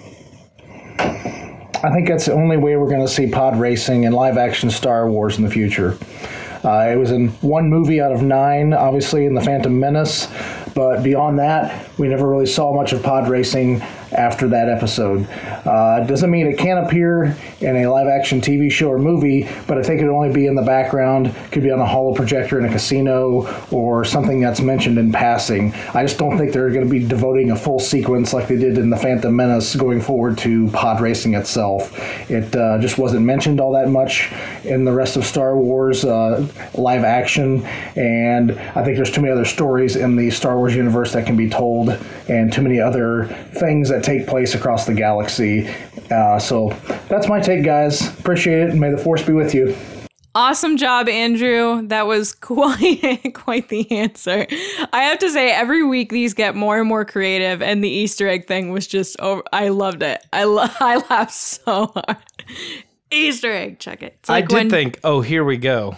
[0.99, 4.69] I think that's the only way we're going to see pod racing and live action
[4.71, 5.97] Star Wars in the future.
[6.65, 10.27] Uh, it was in one movie out of nine, obviously, in The Phantom Menace.
[10.75, 13.81] But beyond that, we never really saw much of pod racing
[14.13, 15.27] after that episode.
[15.65, 19.77] Uh, doesn't mean it can't appear in a live action TV show or movie, but
[19.77, 22.65] I think it'd only be in the background, could be on a holo projector in
[22.65, 25.73] a casino or something that's mentioned in passing.
[25.93, 28.77] I just don't think they're going to be devoting a full sequence like they did
[28.77, 31.97] in The Phantom Menace going forward to pod racing itself.
[32.29, 34.31] It uh, just wasn't mentioned all that much
[34.63, 39.31] in the rest of Star Wars uh, live action, and I think there's too many
[39.31, 41.89] other stories in the Star Wars universe that can be told,
[42.27, 45.67] and too many other things that take place across the galaxy.
[46.11, 46.69] Uh, so
[47.09, 48.07] that's my take, guys.
[48.19, 49.75] Appreciate it, and may the force be with you.
[50.35, 51.87] Awesome job, Andrew.
[51.87, 54.47] That was quite quite the answer.
[54.91, 58.27] I have to say, every week these get more and more creative, and the Easter
[58.27, 60.25] egg thing was just oh, I loved it.
[60.33, 62.17] I lo- I laughed so hard.
[63.11, 64.17] Easter egg, check it.
[64.19, 65.95] It's I did when, think, oh, here we go.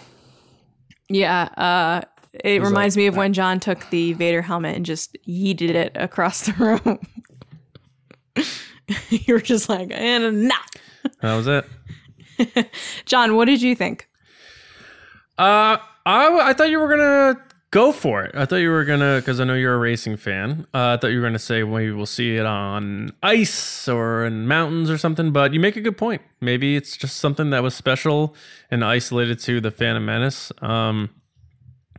[1.07, 1.43] yeah.
[1.55, 2.01] Uh,
[2.43, 6.41] it reminds me of when John took the Vader helmet and just yeeted it across
[6.45, 6.51] the
[6.85, 6.99] room.
[9.09, 10.55] you were just like, and nah.
[11.21, 12.69] That was it.
[13.05, 14.07] John, what did you think?
[15.37, 18.35] Uh, I, I thought you were gonna go for it.
[18.35, 20.65] I thought you were gonna because I know you're a racing fan.
[20.73, 24.47] Uh, I thought you were gonna say maybe we'll see it on ice or in
[24.47, 25.31] mountains or something.
[25.31, 26.21] But you make a good point.
[26.39, 28.35] Maybe it's just something that was special
[28.71, 30.51] and isolated to the Phantom Menace.
[30.61, 31.09] Um,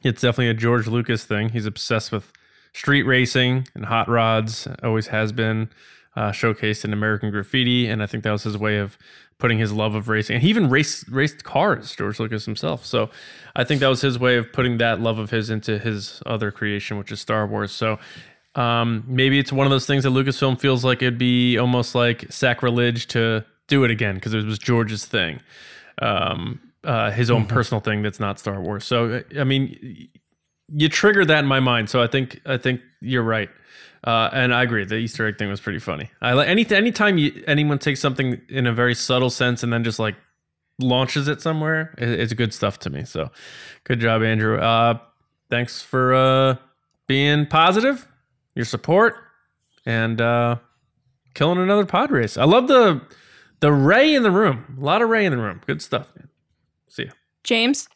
[0.02, 1.50] it's definitely a George Lucas thing.
[1.50, 2.32] He's obsessed with
[2.72, 4.68] street racing and hot rods.
[4.82, 5.68] Always has been
[6.16, 8.96] uh, showcased in American Graffiti, and I think that was his way of
[9.38, 10.34] putting his love of racing.
[10.34, 12.86] And he even raced raced cars, George Lucas himself.
[12.86, 13.10] So
[13.54, 16.50] I think that was his way of putting that love of his into his other
[16.50, 17.70] creation, which is Star Wars.
[17.70, 17.98] So
[18.54, 22.24] um, maybe it's one of those things that Lucasfilm feels like it'd be almost like
[22.32, 25.40] sacrilege to do it again because it was George's thing,
[26.00, 28.84] um, uh, his own personal thing that's not Star Wars.
[28.86, 30.08] So I mean,
[30.68, 31.90] you triggered that in my mind.
[31.90, 33.50] So I think I think you're right.
[34.06, 34.84] Uh, and I agree.
[34.84, 36.10] The Easter egg thing was pretty funny.
[36.22, 39.82] I like any anytime you, anyone takes something in a very subtle sense and then
[39.82, 40.14] just like
[40.78, 43.04] launches it somewhere, it, it's good stuff to me.
[43.04, 43.30] So,
[43.82, 44.58] good job, Andrew.
[44.58, 44.98] Uh,
[45.50, 46.56] thanks for uh,
[47.08, 48.06] being positive,
[48.54, 49.16] your support,
[49.84, 50.56] and uh,
[51.34, 52.36] killing another pod race.
[52.36, 53.00] I love the
[53.58, 54.76] the Ray in the room.
[54.80, 55.62] A lot of Ray in the room.
[55.66, 56.28] Good stuff, man.
[56.88, 57.12] See ya.
[57.42, 57.88] James?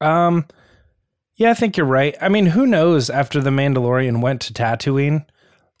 [0.00, 0.46] Um,
[1.40, 2.14] yeah, I think you're right.
[2.20, 5.24] I mean, who knows after the Mandalorian went to Tatooine?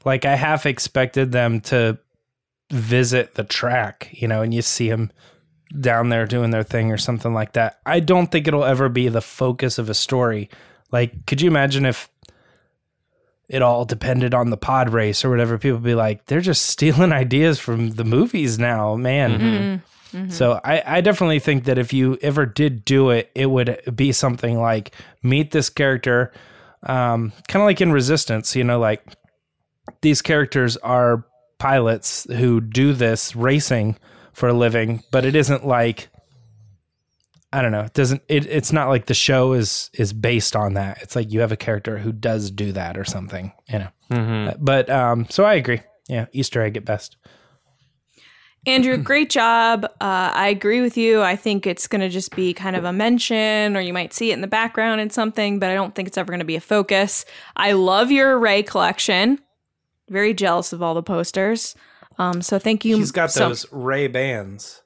[0.06, 1.98] Like, I half expected them to
[2.72, 5.12] visit the track, you know, and you see them
[5.78, 7.78] down there doing their thing or something like that.
[7.84, 10.48] I don't think it'll ever be the focus of a story.
[10.92, 12.08] Like, could you imagine if
[13.46, 15.58] it all depended on the pod race or whatever?
[15.58, 19.32] People would be like, they're just stealing ideas from the movies now, man.
[19.32, 19.44] Mm-hmm.
[19.44, 19.84] Mm-hmm.
[20.30, 24.12] So I, I definitely think that if you ever did do it, it would be
[24.12, 24.92] something like
[25.22, 26.32] meet this character,
[26.82, 29.04] um, kind of like in Resistance, you know, like
[30.00, 31.24] these characters are
[31.58, 33.96] pilots who do this racing
[34.32, 36.08] for a living, but it isn't like
[37.52, 40.74] I don't know, it doesn't it, it's not like the show is is based on
[40.74, 41.02] that.
[41.02, 43.88] It's like you have a character who does do that or something, you know.
[44.48, 45.82] Uh, But um so I agree.
[46.08, 47.16] Yeah, Easter egg at best.
[48.66, 49.84] Andrew, great job.
[49.84, 51.22] Uh, I agree with you.
[51.22, 54.30] I think it's going to just be kind of a mention, or you might see
[54.30, 56.56] it in the background in something, but I don't think it's ever going to be
[56.56, 57.24] a focus.
[57.56, 59.38] I love your array collection.
[60.08, 61.74] Very jealous of all the posters.
[62.18, 62.96] Um, so thank you.
[62.96, 64.82] He's got so- those Ray bands.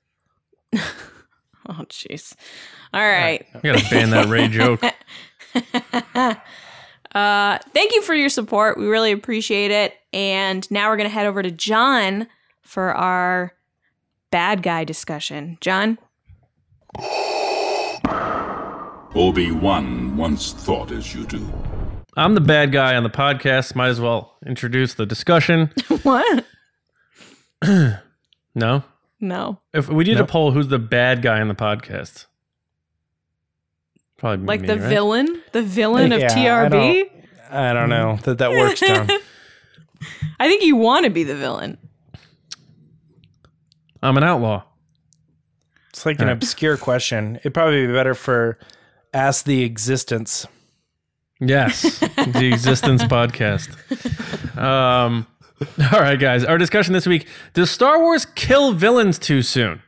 [1.66, 2.34] Oh, jeez.
[2.92, 3.46] All right.
[3.54, 4.82] I gotta ban that Ray joke.
[7.14, 8.76] Uh, thank you for your support.
[8.76, 9.94] We really appreciate it.
[10.12, 12.26] And now we're going to head over to John
[12.62, 13.52] for our
[14.34, 15.56] bad guy discussion.
[15.60, 15.96] John?
[19.14, 21.40] Obi-Wan once thought as you do.
[22.16, 23.76] I'm the bad guy on the podcast.
[23.76, 25.70] Might as well introduce the discussion.
[26.02, 26.44] what?
[28.56, 28.82] No,
[29.20, 29.58] No.
[29.72, 32.26] if we did a poll, who's the bad guy on the podcast?
[34.16, 34.88] Probably Like me, the right?
[34.88, 35.42] villain?
[35.52, 36.36] The villain of Yeah, I
[36.68, 36.70] TRB?
[36.70, 37.10] don't-
[37.50, 39.08] I don't know that that works, John.
[40.40, 41.78] I think you want to be the villain.
[44.04, 44.62] I'm an outlaw.
[45.90, 47.36] It's like an obscure question.
[47.36, 48.58] It'd probably be better for
[49.12, 50.46] ask the existence.
[51.40, 53.68] Yes, the Existence podcast.
[54.58, 55.26] Um,
[55.92, 56.44] all right, guys.
[56.44, 59.82] Our discussion this week: Does Star Wars kill villains too soon?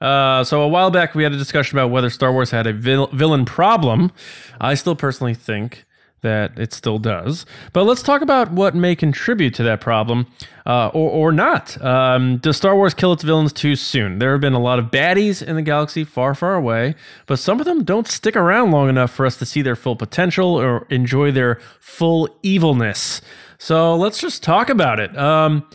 [0.00, 2.72] Uh, so a while back, we had a discussion about whether Star Wars had a
[2.72, 4.12] vil- villain problem.
[4.60, 5.84] I still personally think
[6.22, 7.46] that it still does.
[7.72, 10.26] But let's talk about what may contribute to that problem,
[10.64, 11.80] uh, or, or not.
[11.84, 14.18] Um, does Star Wars kill its villains too soon?
[14.18, 16.94] There have been a lot of baddies in the galaxy far, far away,
[17.26, 19.96] but some of them don't stick around long enough for us to see their full
[19.96, 23.20] potential or enjoy their full evilness.
[23.58, 25.16] So let's just talk about it.
[25.16, 25.68] Um,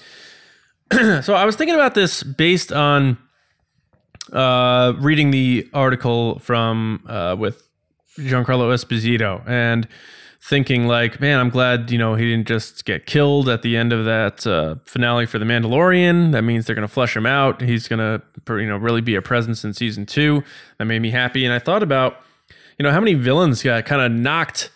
[1.22, 3.18] so I was thinking about this based on
[4.34, 7.68] uh, reading the article from uh, with
[8.18, 9.88] Giancarlo Esposito and
[10.44, 13.94] thinking like, man, I'm glad you know he didn't just get killed at the end
[13.94, 16.32] of that uh, finale for The Mandalorian.
[16.32, 17.62] That means they're to flush him out.
[17.62, 20.44] He's to you know really be a presence in season two.
[20.78, 21.46] That made me happy.
[21.46, 22.18] And I thought about
[22.78, 24.72] you know how many villains got kind of knocked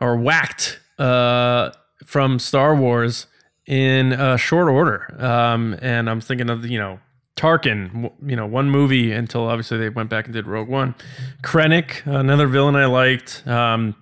[0.00, 1.70] or whacked uh,
[2.04, 3.26] from Star Wars
[3.66, 5.14] in uh, short order.
[5.18, 6.98] Um, and I'm thinking of you know
[7.36, 10.94] Tarkin, you know, one movie until obviously they went back and did Rogue One.
[11.42, 13.46] Krennic, another villain I liked.
[13.46, 13.96] Um,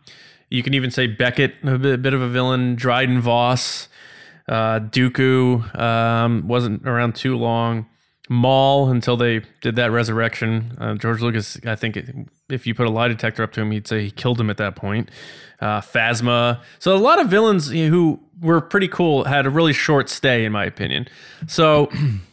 [0.52, 2.74] you can even say Beckett, a bit, a bit of a villain.
[2.74, 3.88] Dryden Voss,
[4.48, 7.86] uh, Dooku um, wasn't around too long.
[8.28, 10.76] Maul until they did that resurrection.
[10.78, 11.98] Uh, George Lucas, I think,
[12.48, 14.58] if you put a lie detector up to him, he'd say he killed him at
[14.58, 15.10] that point.
[15.60, 16.60] Uh, Phasma.
[16.78, 20.52] So a lot of villains who were pretty cool had a really short stay, in
[20.52, 21.08] my opinion.
[21.46, 21.90] So.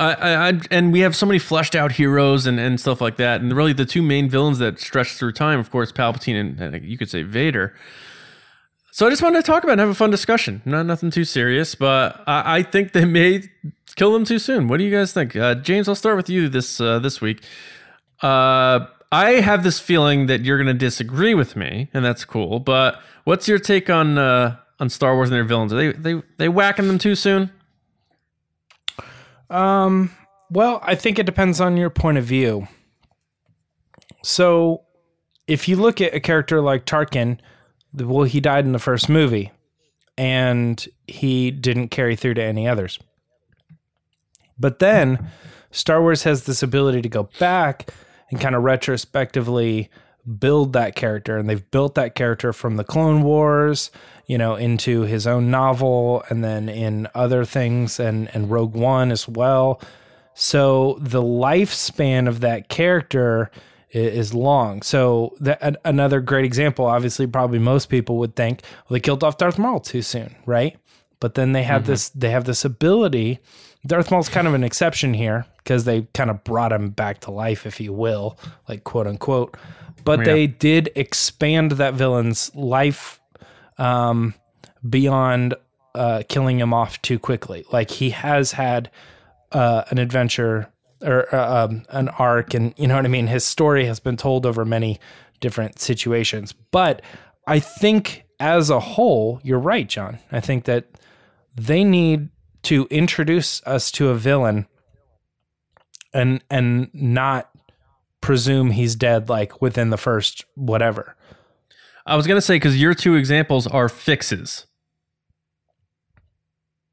[0.00, 3.40] I, I, and we have so many fleshed out heroes and, and stuff like that.
[3.40, 6.84] And really, the two main villains that stretch through time, of course, Palpatine and, and
[6.84, 7.74] you could say Vader.
[8.92, 10.62] So I just wanted to talk about and have a fun discussion.
[10.64, 13.44] Not nothing too serious, but I, I think they may
[13.94, 14.68] kill them too soon.
[14.68, 15.88] What do you guys think, uh, James?
[15.88, 17.44] I'll start with you this uh, this week.
[18.22, 22.58] Uh, I have this feeling that you're going to disagree with me, and that's cool.
[22.58, 25.72] But what's your take on uh, on Star Wars and their villains?
[25.72, 27.50] Are they they they whacking them too soon?
[29.50, 30.10] Um,
[30.50, 32.68] well, I think it depends on your point of view.
[34.22, 34.82] So,
[35.46, 37.38] if you look at a character like Tarkin,
[37.92, 39.50] well, he died in the first movie
[40.16, 42.98] and he didn't carry through to any others.
[44.58, 45.30] But then
[45.70, 47.90] Star Wars has this ability to go back
[48.30, 49.90] and kind of retrospectively
[50.38, 53.90] build that character and they've built that character from the Clone Wars,
[54.30, 59.10] you know, into his own novel and then in other things and and Rogue One
[59.10, 59.82] as well.
[60.34, 63.50] So the lifespan of that character
[63.90, 64.82] is long.
[64.82, 69.24] So that an- another great example, obviously, probably most people would think, well, they killed
[69.24, 70.78] off Darth Maul too soon, right?
[71.18, 71.90] But then they have mm-hmm.
[71.90, 73.40] this, they have this ability.
[73.84, 77.32] Darth Maul's kind of an exception here because they kind of brought him back to
[77.32, 78.38] life, if you will,
[78.68, 79.56] like quote unquote.
[80.04, 83.19] But they did expand that villain's life
[83.80, 84.34] um,
[84.88, 85.54] beyond
[85.94, 87.64] uh, killing him off too quickly.
[87.72, 88.90] Like he has had
[89.50, 90.70] uh, an adventure
[91.02, 93.26] or uh, um, an arc, and you know what I mean.
[93.26, 95.00] His story has been told over many
[95.40, 97.02] different situations, but
[97.46, 100.18] I think as a whole, you're right, John.
[100.30, 100.86] I think that
[101.56, 102.28] they need
[102.62, 104.66] to introduce us to a villain
[106.12, 107.50] and and not
[108.20, 111.16] presume he's dead like within the first whatever.
[112.10, 114.66] I was gonna say because your two examples are fixes.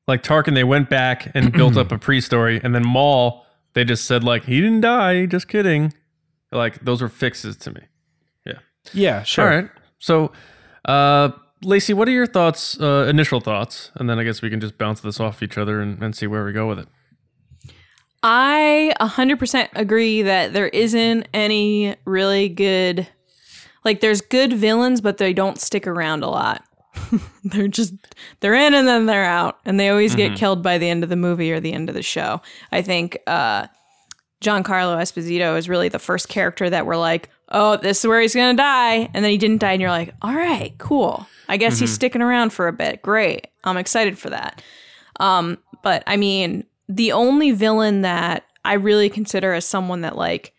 [0.07, 4.05] Like Tarkin, they went back and built up a pre-story, and then Maul, they just
[4.05, 5.25] said like he didn't die.
[5.25, 5.91] Just kidding.
[6.51, 7.81] Like those are fixes to me.
[8.45, 8.59] Yeah.
[8.93, 9.45] Yeah, sure.
[9.45, 9.69] All right.
[9.97, 10.31] So,
[10.85, 11.31] uh,
[11.63, 12.79] Lacey, what are your thoughts?
[12.79, 15.81] Uh, initial thoughts, and then I guess we can just bounce this off each other
[15.81, 16.87] and, and see where we go with it.
[18.21, 23.07] I 100% agree that there isn't any really good
[23.87, 26.63] like there's good villains but they don't stick around a lot.
[27.43, 27.93] they're just
[28.41, 31.09] they're in and then they're out and they always get killed by the end of
[31.09, 32.41] the movie or the end of the show.
[32.71, 33.67] I think uh
[34.41, 38.35] Giancarlo Esposito is really the first character that we're like, "Oh, this is where he's
[38.35, 41.25] going to die." And then he didn't die and you're like, "All right, cool.
[41.47, 43.01] I guess he's sticking around for a bit.
[43.01, 43.47] Great.
[43.63, 44.61] I'm excited for that."
[45.19, 50.53] Um, but I mean, the only villain that I really consider as someone that like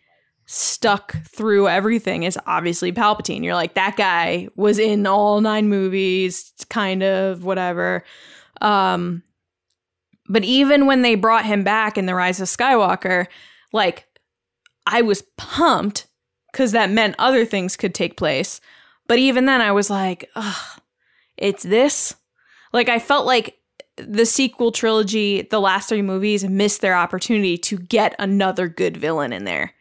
[0.51, 3.43] stuck through everything is obviously Palpatine.
[3.43, 8.03] You're like that guy was in all nine movies, kind of whatever.
[8.59, 9.21] Um
[10.27, 13.27] but even when they brought him back in The Rise of Skywalker,
[13.73, 14.07] like
[14.87, 16.07] I was pumped
[16.51, 18.59] cuz that meant other things could take place.
[19.07, 20.81] But even then I was like, ugh,
[21.37, 22.15] it's this.
[22.73, 23.59] Like I felt like
[23.97, 29.31] the sequel trilogy, the last three movies, missed their opportunity to get another good villain
[29.31, 29.75] in there.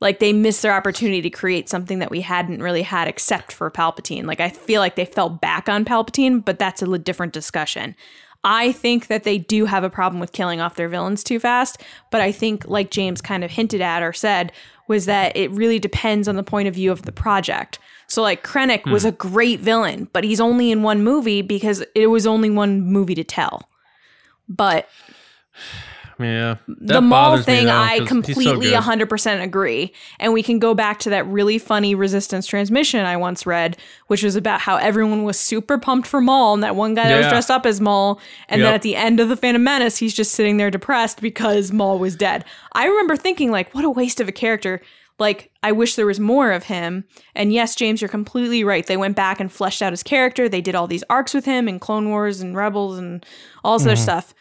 [0.00, 3.70] Like they missed their opportunity to create something that we hadn't really had except for
[3.70, 4.26] Palpatine.
[4.26, 7.96] Like I feel like they fell back on Palpatine, but that's a different discussion.
[8.44, 11.82] I think that they do have a problem with killing off their villains too fast,
[12.12, 14.52] but I think like James kind of hinted at or said
[14.86, 17.80] was that it really depends on the point of view of the project.
[18.06, 19.08] So like Krennic was Hmm.
[19.08, 23.16] a great villain, but he's only in one movie because it was only one movie
[23.16, 23.68] to tell.
[24.48, 24.88] But
[26.18, 26.56] Yeah.
[26.66, 28.74] the That Maul thing, though, I 'cause he's so completely good.
[28.74, 29.92] 100% agree.
[30.18, 33.76] And we can go back to that really funny resistance transmission I once read,
[34.08, 37.18] which was about how everyone was super pumped for Maul and that one guy that
[37.18, 38.20] was dressed up as Maul.
[38.48, 41.72] And then at the end of The Phantom Menace, he's just sitting there depressed because
[41.72, 42.44] Maul was dead.
[42.72, 44.80] I remember thinking, like, what a waste of a character.
[45.18, 47.04] Like, I wish there was more of him.
[47.34, 48.86] And yes, James, you're completely right.
[48.86, 50.48] They went back and fleshed out his character.
[50.48, 53.26] They did all these arcs with him in Clone Wars and Rebels and
[53.64, 54.02] all this other mm-hmm.
[54.02, 54.34] stuff.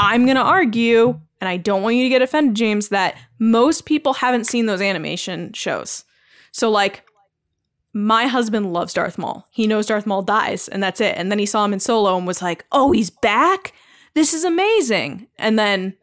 [0.00, 3.84] I'm going to argue, and I don't want you to get offended, James, that most
[3.84, 6.04] people haven't seen those animation shows.
[6.52, 7.04] So, like,
[7.92, 9.46] my husband loves Darth Maul.
[9.50, 11.14] He knows Darth Maul dies, and that's it.
[11.16, 13.74] And then he saw him in Solo and was like, oh, he's back?
[14.14, 15.26] This is amazing.
[15.38, 15.94] And then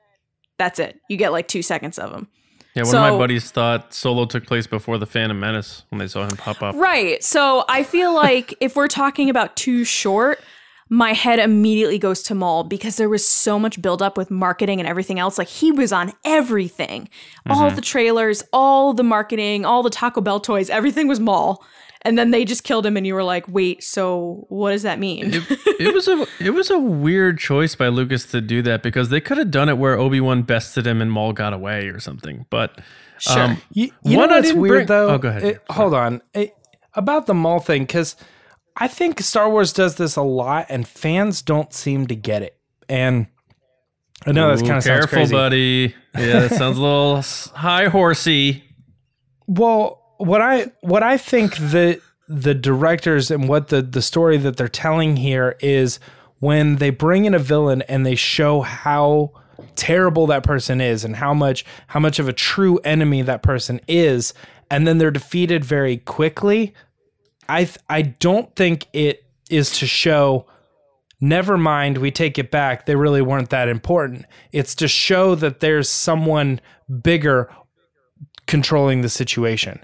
[0.59, 0.99] that's it.
[1.09, 2.27] You get like two seconds of him.
[2.75, 6.07] Yeah, one of my buddies thought Solo took place before the Phantom Menace when they
[6.07, 6.75] saw him pop up.
[6.75, 7.23] Right.
[7.23, 10.39] So I feel like if we're talking about too short,
[10.89, 14.87] my head immediately goes to Maul because there was so much buildup with marketing and
[14.87, 15.37] everything else.
[15.37, 17.09] Like he was on everything,
[17.49, 21.63] all the trailers, all the marketing, all the Taco Bell toys, everything was Maul.
[22.03, 24.97] And then they just killed him, and you were like, "Wait, so what does that
[24.99, 29.09] mean?" it was a it was a weird choice by Lucas to do that because
[29.09, 31.99] they could have done it where Obi Wan bested him and Maul got away or
[31.99, 32.45] something.
[32.51, 32.79] But
[33.19, 33.41] Sure.
[33.41, 35.09] um, You, you One know what's weird bring- though?
[35.09, 35.43] Oh, go ahead.
[35.43, 36.21] It- hold on.
[36.35, 36.55] It-
[36.93, 38.15] about the Maul thing, because
[38.79, 42.57] I think Star Wars does this a lot, and fans don't seem to get it.
[42.87, 43.27] And
[44.25, 45.33] I know that's kind of sounds careful, crazy.
[45.33, 45.95] buddy.
[46.15, 47.21] Yeah, that sounds a little
[47.55, 48.63] high horsey.
[49.47, 54.57] Well, what I what I think that the directors and what the the story that
[54.57, 55.99] they're telling here is
[56.39, 59.31] when they bring in a villain and they show how
[59.75, 63.79] terrible that person is and how much how much of a true enemy that person
[63.87, 64.33] is
[64.69, 66.73] and then they're defeated very quickly
[67.49, 70.45] i i don't think it is to show
[71.19, 75.59] never mind we take it back they really weren't that important it's to show that
[75.59, 76.59] there's someone
[77.01, 77.49] bigger
[78.47, 79.83] controlling the situation.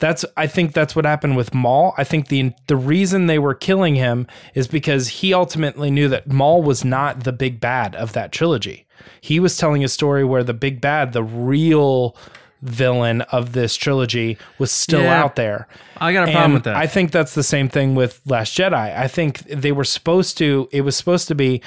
[0.00, 1.92] That's I think that's what happened with Maul.
[1.98, 6.30] I think the the reason they were killing him is because he ultimately knew that
[6.30, 8.86] Maul was not the big bad of that trilogy.
[9.20, 12.16] He was telling a story where the big bad, the real
[12.62, 15.22] villain of this trilogy was still Yeah.
[15.22, 15.68] out there.
[15.98, 16.76] I got a problem with that.
[16.76, 18.74] I think that's the same thing with Last Jedi.
[18.96, 21.62] I think they were supposed to it was supposed to be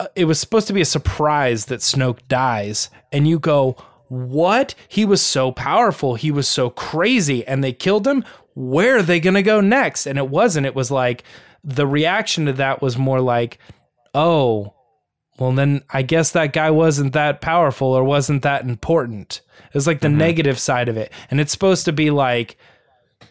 [0.00, 3.76] uh, it was supposed to be a surprise that Snoke dies and you go
[4.08, 8.24] what he was so powerful he was so crazy and they killed him
[8.54, 11.24] where are they going to go next and it wasn't it was like
[11.64, 13.58] the reaction to that was more like
[14.14, 14.74] oh
[15.38, 19.86] well then i guess that guy wasn't that powerful or wasn't that important it was
[19.86, 20.18] like the mm-hmm.
[20.18, 22.56] negative side of it and it's supposed to be like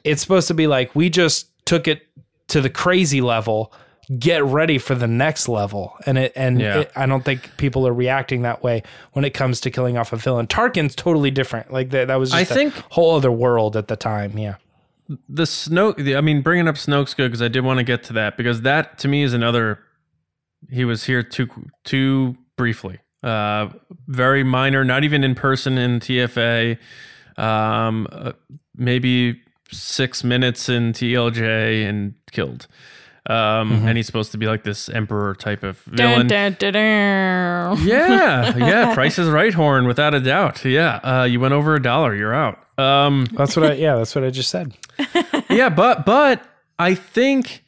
[0.03, 2.07] it's supposed to be like we just took it
[2.47, 3.73] to the crazy level
[4.19, 6.79] get ready for the next level and it and Yeah.
[6.81, 10.11] it, i don't think people are reacting that way when it comes to killing off
[10.11, 13.31] a villain tarkin's totally different like that, that was just I a think- whole other
[13.31, 14.55] world at the time yeah
[15.27, 15.97] the Snoke.
[15.97, 18.37] the- I mean, bringing up Snoke's good because I did want to get to that
[18.37, 19.79] because that to me is another.
[20.69, 21.49] He was here too
[21.83, 22.99] too briefly.
[23.23, 23.69] Uh,
[24.07, 26.77] very minor, not even in person in TFA.
[27.37, 28.33] Um, uh,
[28.75, 32.67] maybe six minutes in TLJ and killed.
[33.25, 36.27] Um, and he's supposed to be like this emperor type of villain.
[36.27, 37.87] Dun, dun, dun, dun.
[37.87, 38.93] Yeah, yeah.
[38.93, 40.65] Price is right, horn, without a doubt.
[40.65, 42.13] Yeah, uh, you went over a dollar.
[42.13, 42.59] You're out.
[42.77, 44.75] Um, that's what i yeah that's what i just said
[45.49, 46.43] yeah, but but
[46.79, 47.62] I think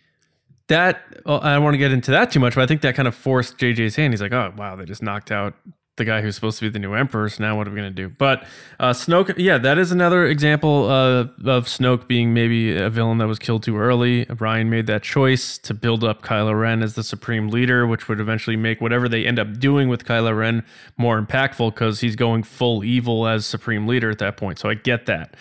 [0.67, 2.95] that well, I don't want to get into that too much, but I think that
[2.95, 4.13] kind of forced JJ's hand.
[4.13, 5.53] He's like, oh wow, they just knocked out
[5.97, 7.29] the guy who's supposed to be the new emperor.
[7.29, 8.09] So now what are we gonna do?
[8.09, 8.45] But
[8.79, 13.27] uh, Snoke, yeah, that is another example uh, of Snoke being maybe a villain that
[13.27, 14.25] was killed too early.
[14.25, 18.19] Rian made that choice to build up Kylo Ren as the supreme leader, which would
[18.19, 20.63] eventually make whatever they end up doing with Kylo Ren
[20.97, 24.59] more impactful because he's going full evil as supreme leader at that point.
[24.59, 25.35] So I get that.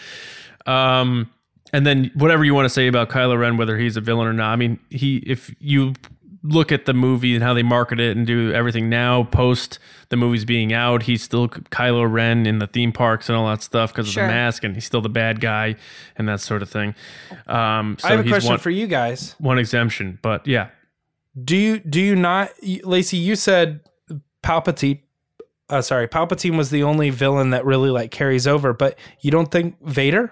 [0.66, 1.30] Um,
[1.74, 4.32] and then whatever you want to say about Kylo Ren, whether he's a villain or
[4.32, 4.52] not.
[4.52, 5.94] I mean, he if you
[6.44, 10.16] look at the movie and how they market it and do everything now post the
[10.16, 13.92] movies being out, he's still Kylo Ren in the theme parks and all that stuff
[13.92, 15.74] because of the mask, and he's still the bad guy
[16.14, 16.94] and that sort of thing.
[17.48, 20.68] Um, so i have a he's question one, for you guys one exemption, but yeah,
[21.42, 22.52] do you do you not
[22.84, 23.80] lacey you said
[24.44, 25.00] palpatine
[25.70, 29.50] uh, sorry palpatine was the only villain that really like carries over but you don't
[29.50, 30.30] think vader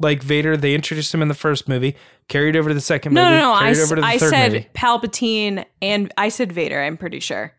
[0.00, 1.94] like vader they introduced him in the first movie
[2.28, 3.52] carried over to the second No, movie no, no.
[3.52, 6.80] I, carried s- over to the I third said movie Palpatine and I said Vader,
[6.82, 7.52] I'm pretty sure.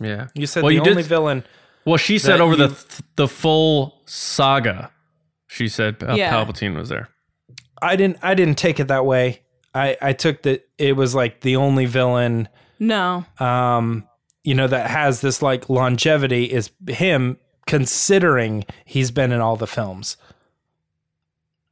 [0.00, 0.28] yeah.
[0.34, 1.44] you said well, the you only did, villain
[1.84, 4.90] Well, she said that over the you- the full saga.
[5.48, 6.32] She said uh, Yeah.
[6.32, 7.08] Palpatine was there.
[7.80, 9.42] I didn't I didn't take it that way.
[9.74, 13.24] I I took that it was like the only villain No.
[13.38, 14.06] um
[14.44, 19.66] you know that has this like longevity is him considering he's been in all the
[19.66, 20.16] films.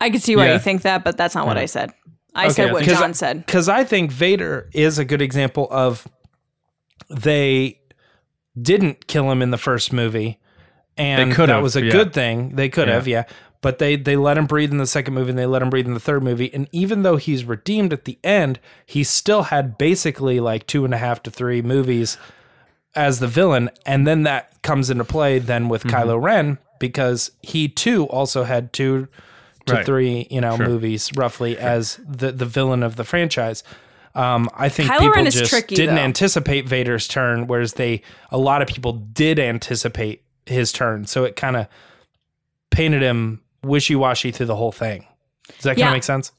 [0.00, 0.52] I could see why Yeah.
[0.54, 1.92] you think that, but that's not what I said.
[2.34, 3.46] I said what what 'cause- John said.
[3.46, 6.06] Cuz I think Vader is a good example of
[7.08, 7.80] they
[8.60, 10.38] didn't kill him in the first movie
[10.96, 11.92] and They that have, was a yeah.
[11.92, 12.56] good thing.
[12.56, 12.94] They could Yeah.
[12.94, 13.24] have, yeah.
[13.62, 15.86] But they they let him breathe in the second movie and they let him breathe
[15.86, 16.52] in the third movie.
[16.54, 20.94] And even though he's redeemed at the end, he still had basically like two and
[20.94, 22.16] a half to three movies
[22.94, 23.70] as the villain.
[23.84, 25.96] And then that comes into play then with Mm-hmm.
[26.10, 29.08] Kylo Ren because he too also had two
[29.70, 29.86] to Right.
[29.86, 30.66] three, you know, Sure.
[30.68, 33.62] movies roughly as the the villain of the franchise.
[34.14, 36.00] Um, I think Kylo people Ren just tricky, didn't though.
[36.02, 41.06] anticipate Vader's turn, whereas they a lot of people did anticipate his turn.
[41.06, 41.66] So it kind of
[42.70, 45.06] painted him wishy washy through the whole thing.
[45.48, 45.86] Does that kind Yeah.
[45.88, 46.32] of make sense?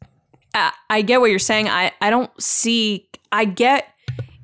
[0.53, 1.69] I, I get what you're saying.
[1.69, 3.07] I, I don't see.
[3.31, 3.87] I get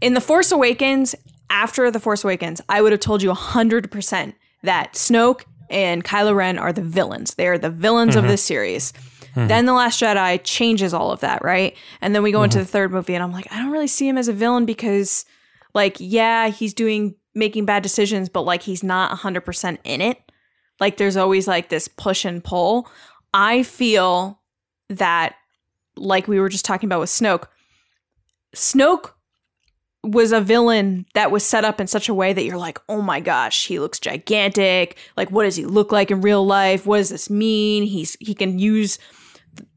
[0.01, 1.15] in the Force Awakens.
[1.49, 6.35] After the Force Awakens, I would have told you hundred percent that Snoke and Kylo
[6.35, 7.35] Ren are the villains.
[7.35, 8.31] They are the villains of mm-hmm.
[8.31, 8.93] this series.
[9.35, 9.47] Mm-hmm.
[9.47, 11.75] Then the Last Jedi changes all of that, right?
[12.01, 12.65] And then we go into mm-hmm.
[12.65, 15.25] the third movie, and I'm like, I don't really see him as a villain because,
[15.73, 20.19] like, yeah, he's doing making bad decisions, but like he's not hundred percent in it.
[20.79, 22.89] Like, there's always like this push and pull.
[23.33, 24.41] I feel
[24.89, 25.35] that
[25.95, 27.45] like we were just talking about with Snoke,
[28.55, 29.11] Snoke
[30.07, 33.01] was a villain that was set up in such a way that you're like, oh
[33.01, 34.97] my gosh, he looks gigantic.
[35.17, 36.85] Like, what does he look like in real life?
[36.85, 37.83] What does this mean?
[37.83, 38.99] He's he can use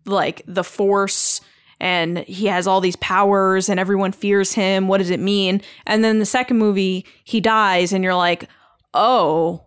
[0.06, 1.40] like the force
[1.80, 4.86] and he has all these powers and everyone fears him.
[4.86, 5.62] What does it mean?
[5.86, 8.48] And then the second movie, he dies, and you're like,
[8.92, 9.64] oh,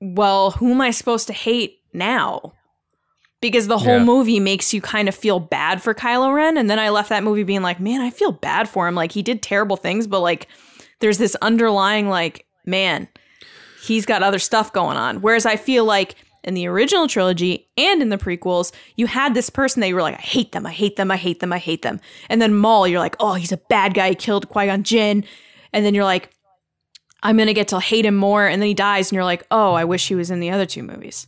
[0.00, 2.52] well, who am I supposed to hate now?
[3.42, 4.04] Because the whole Yeah.
[4.04, 6.56] movie makes you kind of feel bad for Kylo Ren.
[6.56, 8.94] And then I left that movie being like, man, I feel bad for him.
[8.94, 10.46] Like, he did terrible things, but like,
[11.00, 13.08] there's this underlying, like, man,
[13.84, 15.20] he's got other stuff going on.
[15.20, 16.14] Whereas I feel like
[16.44, 20.02] in the original trilogy and in the prequels, you had this person that you were
[20.02, 22.00] like, I hate them, I hate them, I hate them, I hate them.
[22.28, 25.24] And then Maul, you're like, oh, he's a bad guy, he killed Qui Gon Jinn.
[25.72, 26.30] And then you're like,
[27.24, 28.46] I'm gonna get to hate him more.
[28.46, 30.66] And then he dies, and you're like, oh, I wish he was in the other
[30.66, 31.26] two movies.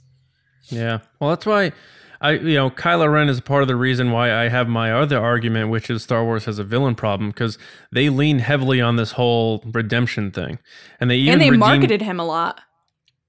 [0.68, 1.00] Yeah.
[1.20, 1.72] Well, that's why
[2.20, 5.18] I, you know, Kylo Ren is part of the reason why I have my other
[5.18, 7.58] argument, which is Star Wars has a villain problem because
[7.92, 10.58] they lean heavily on this whole redemption thing,
[11.00, 12.60] and they even and they redeemed- marketed him a lot.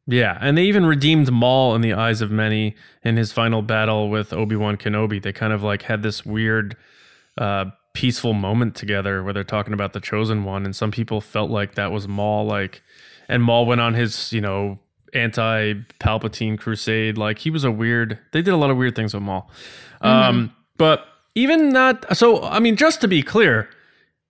[0.07, 4.09] Yeah, and they even redeemed Maul in the eyes of many in his final battle
[4.09, 5.21] with Obi Wan Kenobi.
[5.21, 6.77] They kind of like had this weird,
[7.39, 11.49] uh, peaceful moment together where they're talking about the chosen one, and some people felt
[11.49, 12.45] like that was Maul.
[12.45, 12.83] Like,
[13.27, 14.77] and Maul went on his, you know,
[15.15, 17.17] anti Palpatine crusade.
[17.17, 18.19] Like he was a weird.
[18.31, 19.49] They did a lot of weird things with Maul.
[20.01, 21.05] Um, but
[21.35, 22.15] even not.
[22.17, 23.69] So I mean, just to be clear,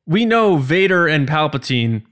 [0.06, 2.04] we know Vader and Palpatine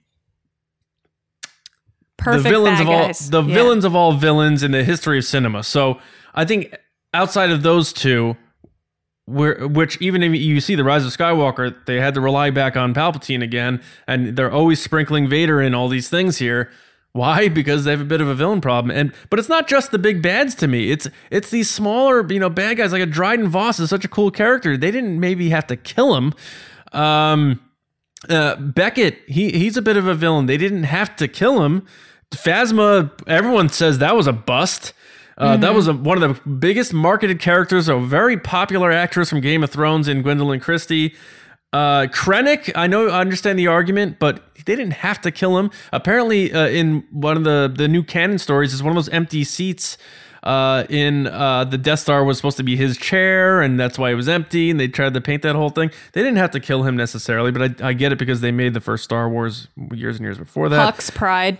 [2.18, 3.30] Perfect the villains of all guys.
[3.30, 3.54] the Yeah.
[3.54, 5.64] villains of all villains in the history of cinema.
[5.64, 6.00] So
[6.34, 6.76] I think
[7.14, 8.38] outside of those two,
[9.26, 12.76] where which even if you see the Rise of Skywalker, they had to rely back
[12.78, 16.70] on Palpatine again, and they're always sprinkling Vader in all these things here.
[17.14, 17.48] Why?
[17.48, 20.00] Because they have a bit of a villain problem, and but it's not just the
[20.00, 20.90] big bads to me.
[20.92, 24.08] It's it's these smaller, you know, bad guys like a Dryden Voss is such a
[24.08, 24.76] cool character.
[24.76, 26.34] They didn't maybe have to kill him.
[26.92, 27.60] Um,
[28.30, 30.48] uh, Beckett, he he's a bit of a villain.
[30.48, 31.86] They didn't have to kill him.
[32.32, 34.94] Phasma, everyone says that was a bust.
[35.38, 39.42] Uh, That was a, one of the biggest marketed characters, a very popular actress from
[39.42, 41.16] Game of Thrones in Gwendoline Christie.
[41.74, 45.72] Uh, Krennic, I know, I understand the argument, but they didn't have to kill him.
[45.92, 49.44] Apparently, uh, in one of the the new canon stories, is one of those empty
[49.44, 49.98] seats
[50.44, 54.12] uh, in uh, the Death Star was supposed to be his chair, and that's why
[54.12, 54.70] it was empty.
[54.70, 55.90] And they tried to paint that whole thing.
[56.12, 58.74] They didn't have to kill him necessarily, but I, I get it because they made
[58.74, 60.96] the first Star Wars years and years before that.
[60.96, 61.58] Hux Pryde.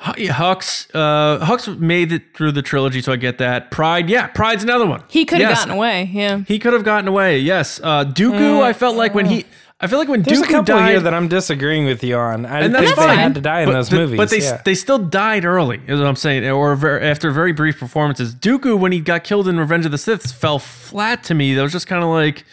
[0.00, 3.70] Hu- yeah, Hux, uh, Hux made it through the trilogy, so I get that.
[3.72, 5.02] Pryde, yeah, Pryde's another one.
[5.08, 6.08] He could have Yes, gotten away.
[6.12, 6.38] Yeah.
[6.46, 7.40] He could have gotten away.
[7.40, 8.62] Yes, uh, Dooku.
[8.62, 9.44] I felt like when he,
[9.80, 12.16] I feel like when There's Dooku a couple died, here that I'm disagreeing with you
[12.16, 12.46] on.
[12.46, 13.18] I and think that's they fine.
[13.18, 14.16] had to die in but, those but- movies.
[14.18, 14.62] but they yeah.
[14.64, 15.80] they still died early.
[15.88, 18.34] Is what I'm saying, or ver- after very brief performances.
[18.36, 21.54] Dooku, when he got killed in Revenge of the Sith, fell flat to me.
[21.54, 22.44] That was just kind of like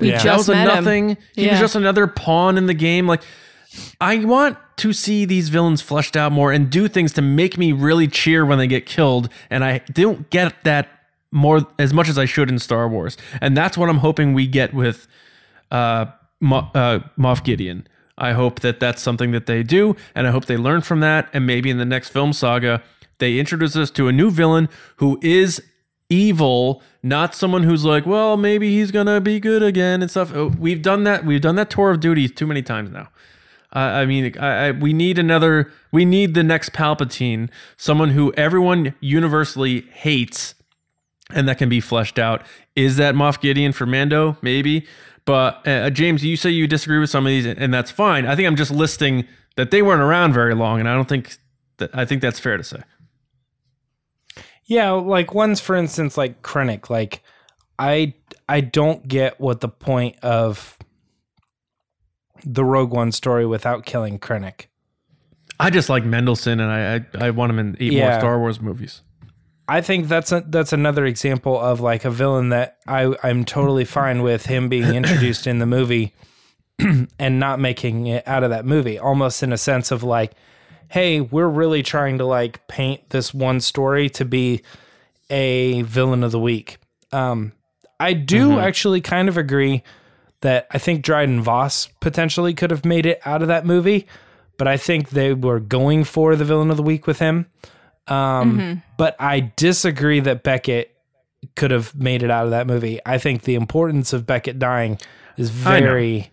[0.00, 0.16] We Yeah.
[0.18, 0.84] that just was a met him.
[0.84, 1.16] nothing.
[1.36, 1.52] He Yeah.
[1.52, 3.06] was just another pawn in the game.
[3.06, 3.22] Like
[4.00, 7.72] I want to see these villains fleshed out more and do things to make me
[7.72, 9.28] really cheer when they get killed.
[9.50, 10.88] And I don't get that
[11.30, 13.16] more as much as I should in Star Wars.
[13.40, 15.06] And that's what I'm hoping we get with
[15.70, 16.06] uh,
[16.40, 17.86] Mo- uh, Moff Gideon.
[18.16, 21.28] I hope that that's something that they do, and I hope they learn from that.
[21.32, 22.80] And maybe in the next film saga,
[23.18, 25.60] they introduce us to a new villain who is
[26.08, 30.34] evil, not someone who's like, well, maybe he's gonna be good again and stuff.
[30.34, 31.24] Uh, We've done that.
[31.24, 33.08] We've done that tour of duty too many times now.
[33.74, 35.70] I I mean, I, I, we need another.
[35.92, 40.54] We need the next Palpatine, someone who everyone universally hates,
[41.30, 42.42] and that can be fleshed out.
[42.76, 44.36] Is that Moff Gideon for Mando?
[44.42, 44.86] Maybe.
[45.24, 48.26] But uh, James, you say you disagree with some of these, and that's fine.
[48.26, 51.36] I think I'm just listing that they weren't around very long, and I don't think
[51.78, 51.90] that.
[51.94, 52.82] I think that's fair to say.
[54.66, 57.22] Yeah, like ones for instance like Krennic, like
[57.78, 58.14] I
[58.48, 60.78] I don't get what the point of
[62.44, 64.66] the Rogue One story without killing Krennic.
[65.58, 68.60] I just like Mendelsohn, and I I, I want him in eight more Star Wars
[68.60, 69.02] movies.
[69.66, 73.84] I think that's a, that's another example of like a villain that I I'm totally
[73.84, 76.12] fine with him being introduced in the movie
[77.18, 80.32] and not making it out of that movie almost in a sense of like
[80.88, 84.60] hey we're really trying to like paint this one story to be
[85.30, 86.78] a villain of the week
[87.12, 87.52] um
[88.00, 89.82] I do actually kind of agree
[90.44, 94.06] that I think Dryden Voss potentially could have made it out of that movie
[94.56, 97.46] but I think they were going for the villain of the week with him
[98.06, 100.94] um, But I disagree that Beckett
[101.56, 103.00] could have made it out of that movie.
[103.04, 104.98] I think the importance of Beckett dying
[105.36, 106.30] is very.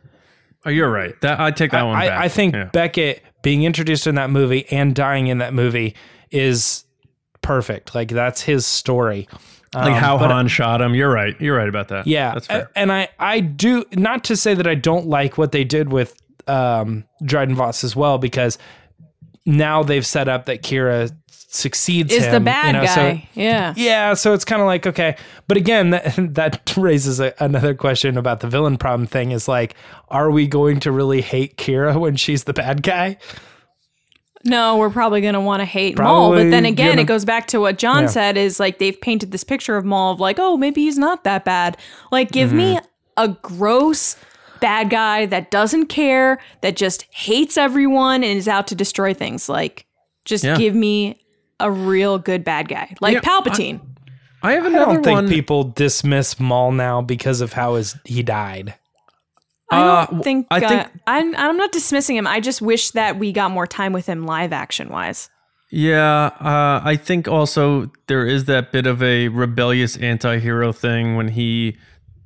[0.65, 1.19] Oh, you're right.
[1.21, 2.23] That I take that one I.
[2.23, 2.65] I think Yeah.
[2.65, 5.95] Beckett being introduced in that movie and dying in that movie
[6.29, 6.85] is
[7.41, 7.95] perfect.
[7.95, 9.27] Like that's his story.
[9.73, 10.93] Like Um, how but- Han shot him.
[10.95, 11.35] You're right.
[11.39, 12.05] You're right about that.
[12.07, 12.69] Yeah, that's fair.
[12.75, 16.13] and I I do not to say that I don't like what they did with
[16.47, 18.57] um, Dryden Voss as well because
[19.45, 21.11] now they've set up that Qi'ra
[21.53, 23.29] succeeds Is him, the you bad know, so- guy.
[23.33, 23.73] yeah.
[23.75, 25.15] yeah, so it's kind of like okay,
[25.47, 29.31] but again, that that raises a, another question about the villain problem thing.
[29.31, 29.75] Is like,
[30.09, 33.17] are we going to really hate Qi'ra when she's the bad guy?
[34.43, 36.31] No, we're probably going to want to hate Maul.
[36.31, 38.07] But then again, gonna- it goes back to what John Yeah.
[38.09, 41.23] said is like they've painted this picture of Maul of like, oh, maybe he's not
[41.25, 41.77] that bad.
[42.11, 42.85] Like, give me Mm-hmm.
[43.17, 44.15] a gross
[44.59, 49.47] bad guy that doesn't care, that just hates everyone and is out to destroy things.
[49.49, 49.85] Like,
[50.25, 50.55] just Yeah.
[50.57, 51.19] give me
[51.59, 52.95] a real good bad guy.
[53.01, 53.79] Like Yeah, Palpatine.
[54.43, 55.29] I have I another don't think one.
[55.29, 58.73] people dismiss Maul now because of how his he died.
[59.71, 62.27] I, Uh, don't think, I uh, think- I'm, I'm not dismissing him.
[62.27, 65.29] I just wish that we got more time with him live action wise.
[65.73, 71.29] Yeah, uh, I think also there is that bit of a rebellious anti-hero thing when
[71.29, 71.77] he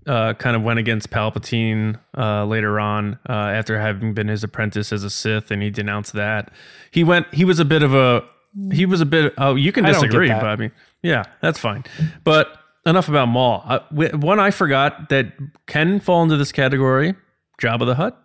[0.08, 4.92] uh, kind of went against Palpatine uh, later on uh, after having been his apprentice
[4.92, 6.52] as a Sith, and he denounced that.
[6.92, 7.32] He went.
[7.34, 8.24] He was a bit of a.
[8.72, 9.34] He was a bit.
[9.38, 10.42] Oh, you can I don't get disagree, that.
[10.42, 10.72] but I mean,
[11.04, 11.84] yeah, that's fine.
[12.24, 12.48] But
[12.86, 13.64] enough about Maul.
[13.66, 15.34] Uh, one I forgot that
[15.68, 17.14] can fall into this category:
[17.62, 18.22] Jabba the Hutt.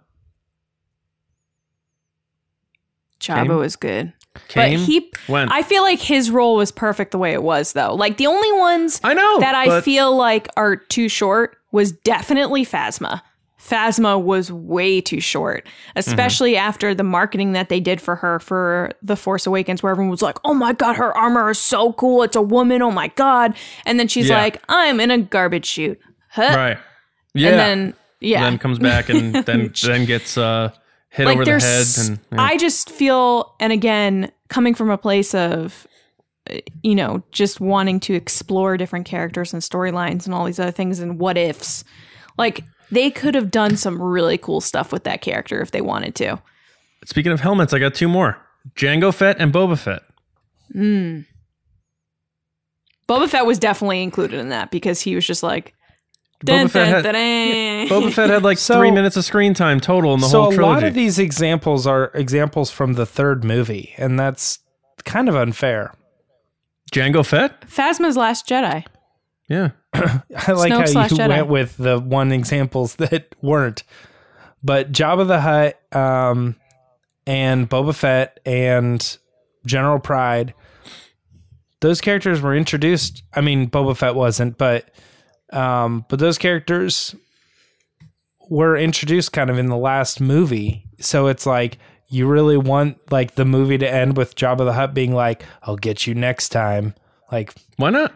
[3.21, 3.57] Jabba Came?
[3.57, 4.13] was good.
[4.49, 5.53] Came, but he went.
[5.53, 7.95] I feel like his role was perfect the way it was though.
[7.95, 12.65] Like the only ones I know that I feel like are too short was definitely
[12.65, 13.23] Phasma.
[13.61, 16.67] Phasma was way too short, especially mm-hmm.
[16.67, 20.23] after the marketing that they did for her for The Force Awakens, where everyone was
[20.23, 22.23] like, oh my God, her armor is so cool.
[22.23, 22.81] It's a woman.
[22.81, 23.55] Oh my God.
[23.85, 24.39] And then she's Yeah.
[24.39, 26.01] like, I'm in a garbage chute.
[26.31, 26.55] Huh?
[26.57, 26.79] right.
[27.35, 27.51] Yeah.
[27.51, 28.43] And then, yeah.
[28.43, 30.71] then comes back and then then gets uh,
[31.09, 31.87] hit like over the head.
[31.99, 32.43] And yeah.
[32.43, 35.87] i just feel and again coming from a place of
[36.51, 40.71] uh, you know just wanting to explore different characters and storylines and all these other
[40.71, 41.85] things and what ifs
[42.39, 46.15] like they could have done some really cool stuff with that character if they wanted
[46.15, 46.41] to
[47.05, 48.39] Speaking of helmets, I got two more:
[48.75, 50.03] Jango Fett and Boba Fett.
[53.09, 55.75] boba fett was definitely included in that because he was just like
[56.45, 58.03] dun, Boba Fett dun, had- dun, dun.
[58.03, 60.53] Boba Fett had like So- three minutes of screen time total in the so whole
[60.53, 60.69] trilogy.
[60.69, 64.59] So a lot of these examples are examples from the third movie, and that's
[65.05, 65.95] kind of unfair.
[66.93, 68.85] Jango Fett, phasma's last jedi
[69.49, 71.29] yeah, I like Snoke how you Jedi.
[71.29, 73.83] went with the one examples that weren't.
[74.63, 76.55] But Jabba the Hutt, um,
[77.27, 79.19] and Boba Fett and
[79.67, 80.55] General Pryde,
[81.81, 83.25] those characters were introduced.
[83.35, 84.89] I mean, Boba Fett wasn't, but
[85.53, 87.15] um, but those characters
[88.49, 90.85] were introduced kind of in the last movie.
[91.01, 91.79] So it's like
[92.09, 95.77] you really want like the movie to end with Jabba the Hutt being like, "I'll
[95.77, 96.95] get you next time."
[97.31, 98.13] Like why not?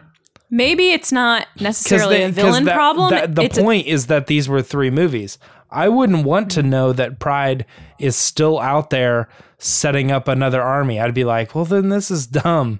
[0.51, 4.27] maybe it's not necessarily a villain that- problem that- the it's a- point is that
[4.27, 5.37] these were three movies.
[5.71, 7.65] I wouldn't want to know that Pryde
[7.99, 9.27] is still out there
[9.57, 10.99] setting up another army.
[10.99, 12.79] I'd be like, well, then this is dumb.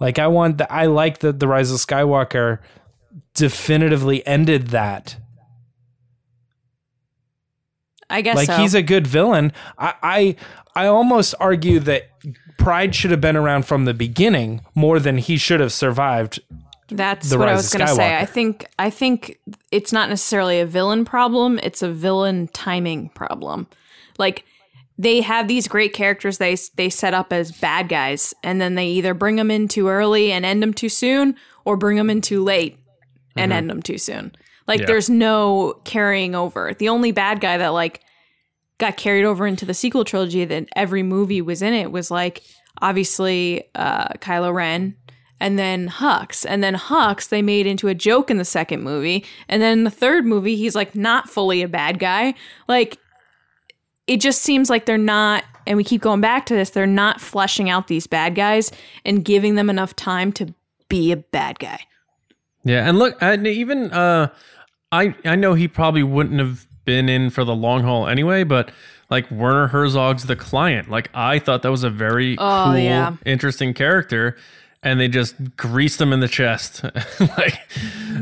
[0.00, 2.58] Like, I want the, I like that the Rise of Skywalker
[3.34, 5.16] definitively ended that.
[8.08, 8.56] i guess Like, so.
[8.56, 9.52] he's a good villain.
[9.78, 10.36] I, I,
[10.74, 12.10] I almost argue that
[12.58, 16.40] Pryde should have been around from the beginning more than he should have survived
[16.88, 18.16] That's The what I was going to say.
[18.16, 19.38] I think I think
[19.72, 23.66] it's not necessarily a villain problem, it's a villain timing problem.
[24.18, 24.44] Like
[24.98, 28.86] they have these great characters they they set up as bad guys and then they
[28.88, 32.20] either bring them in too early and end them too soon or bring them in
[32.20, 32.78] too late
[33.36, 34.32] and end them too soon.
[34.66, 34.86] Like Yeah.
[34.86, 36.74] there's no carrying over.
[36.74, 38.00] The only bad guy that like
[38.78, 42.42] got carried over into the sequel trilogy that every movie was in it was like
[42.82, 44.94] obviously uh, Kylo Ren
[45.40, 46.44] and then Hux.
[46.48, 49.24] And then Hux they made into a joke in the second movie.
[49.48, 52.34] And then in the third movie, he's like not fully a bad guy.
[52.68, 52.98] Like
[54.06, 57.20] it just seems like they're not and we keep going back to this, they're not
[57.20, 58.70] fleshing out these bad guys
[59.04, 60.54] and giving them enough time to
[60.88, 61.80] be a bad guy.
[62.66, 64.28] Yeah, and look, and even uh,
[64.92, 68.70] I I know he probably wouldn't have been in for the long haul anyway, but
[69.08, 70.90] like Werner Herzog's the client.
[70.90, 73.16] Like I thought that was a very Oh, cool, yeah.
[73.24, 74.36] interesting character,
[74.82, 76.82] and they just greased him in the chest.
[77.38, 77.58] like,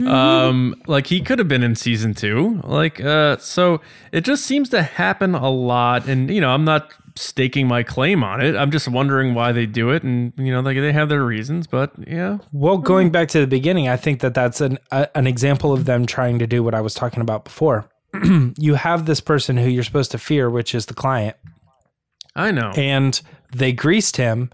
[0.07, 2.61] um, like he could have been in season two.
[2.65, 3.81] Like, uh, so
[4.13, 8.25] it just seems to happen a lot, and you know, I'm not staking my claim
[8.25, 8.57] on it.
[8.57, 11.67] I'm just wondering why they do it, and you know, like they have their reasons,
[11.67, 12.83] but yeah, Well, hmm.
[12.83, 16.07] going back to the beginning, I think that that's an a, an example of them
[16.07, 17.89] trying to do what I was talking about before.
[18.59, 21.37] you have this person who you're supposed to fear, which is the client,
[22.35, 22.71] I know.
[22.77, 23.21] and
[23.53, 24.51] they greased him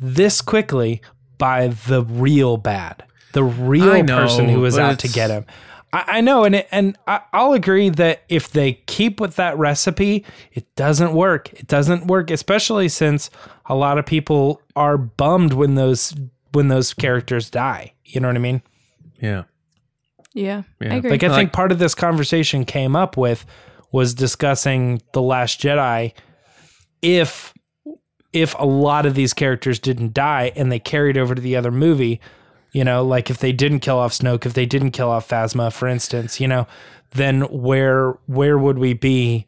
[0.00, 1.02] this quickly
[1.38, 5.46] by the real bad, the real know, person who was out to get him.
[5.92, 9.56] I, I know, and it, and I, I'll agree that if they keep with that
[9.58, 11.52] recipe, it doesn't work.
[11.54, 13.30] It doesn't work, especially since
[13.66, 16.14] a lot of people are bummed when those
[16.52, 17.92] when those characters die.
[18.04, 18.62] You know what I mean?
[19.20, 19.44] yeah.
[20.34, 20.62] Yeah.
[20.80, 20.94] Yeah.
[20.94, 21.10] I agree.
[21.10, 23.44] Like I think part of this conversation came up with
[23.90, 26.12] was discussing the Last Jedi.
[27.02, 27.54] If
[28.32, 31.70] if a lot of these characters didn't die and they carried over to the other
[31.70, 32.20] movie,
[32.72, 35.72] you know, like if they didn't kill off Snoke, if they didn't kill off Phasma,
[35.72, 36.66] for instance, you know,
[37.12, 39.46] then where where would we be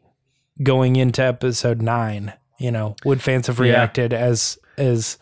[0.63, 2.33] going into Episode nine?
[2.59, 3.65] You know, would fans have Yeah.
[3.65, 5.17] reacted as as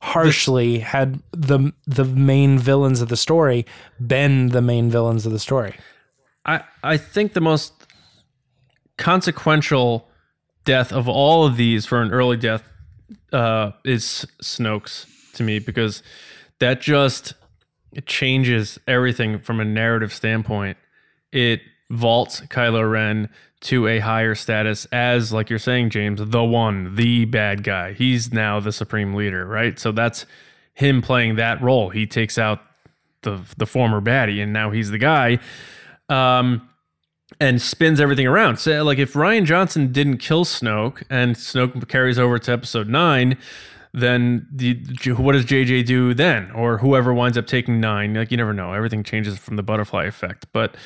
[0.00, 3.64] harshly had the the main villains of the story
[4.04, 5.74] been the main villains of the story?
[6.44, 7.72] I, I think the most
[8.96, 10.08] consequential
[10.64, 12.62] death of all of these for an early death
[13.32, 16.02] uh, is Snoke's to me because
[16.58, 17.34] that just
[17.92, 20.76] it changes everything from a narrative standpoint.
[21.32, 23.28] It vaults Kylo Ren
[23.62, 27.92] to a higher status as, like you're saying, James, the one, the bad guy.
[27.92, 29.78] He's now the supreme leader, right?
[29.78, 30.26] So that's
[30.74, 31.90] him playing that role.
[31.90, 32.60] He takes out
[33.22, 35.38] the the former baddie, and now he's the guy.
[36.08, 36.68] Um,
[37.40, 38.58] and spins everything around.
[38.58, 43.38] So, like, if Rian Johnson didn't kill Snoke and Snoke carries over to Episode Nine,
[43.94, 44.74] then the,
[45.18, 48.14] what does JJ do then, or whoever winds up taking nine?
[48.14, 48.72] Like, you never know.
[48.72, 50.46] Everything changes from the butterfly effect.
[50.52, 50.76] But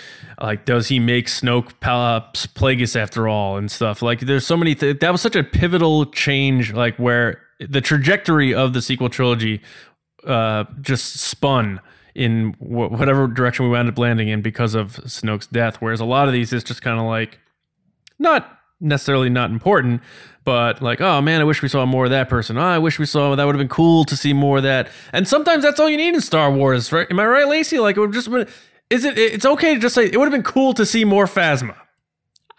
[0.40, 4.02] like, does he make Snoke Palaps Plagueis after all and stuff?
[4.02, 4.74] Like, there's so many.
[4.74, 6.72] Th- that was such a pivotal change.
[6.72, 9.62] Like, where the trajectory of the sequel trilogy
[10.26, 11.80] uh, just spun
[12.16, 15.76] in wh- whatever direction we wound up landing in because of Snoke's death.
[15.76, 17.38] Whereas a lot of these is just kind of like
[18.18, 20.02] not necessarily not important,
[20.44, 22.56] but like, oh man, I wish we saw more of that person.
[22.58, 24.88] Oh, I wish we saw that would have been cool to see more of that.
[25.12, 27.06] And sometimes that's all you need in Star Wars, right?
[27.10, 27.78] Am I right, Lacey?
[27.78, 28.46] Like it would just been,
[28.90, 29.18] is it?
[29.18, 31.74] It's okay to just say it would have been cool to see more Phasma.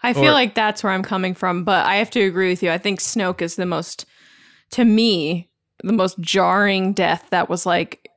[0.02, 2.62] I feel Or- like that's where I'm coming from, but I have to agree with
[2.62, 2.70] you.
[2.70, 4.04] I think Snoke is the most,
[4.72, 5.48] to me,
[5.82, 8.08] the most jarring death that was like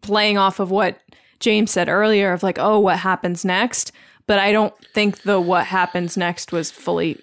[0.00, 0.98] playing off of what
[1.40, 3.92] James said earlier of like, oh, what happens next?
[4.26, 7.20] But I don't think the what happens next was fully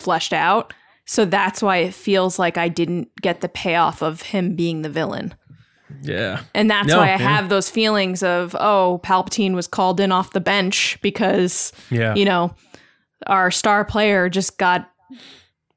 [0.00, 0.72] fleshed out.
[1.06, 4.88] So that's why it feels like I didn't get the payoff of him being the
[4.90, 5.34] villain.
[6.02, 6.42] Yeah.
[6.54, 7.16] And that's No, why I yeah.
[7.18, 12.14] have those feelings of, oh, Palpatine was called in off the bench because Yeah.
[12.14, 12.54] you know,
[13.26, 14.88] our star player just got,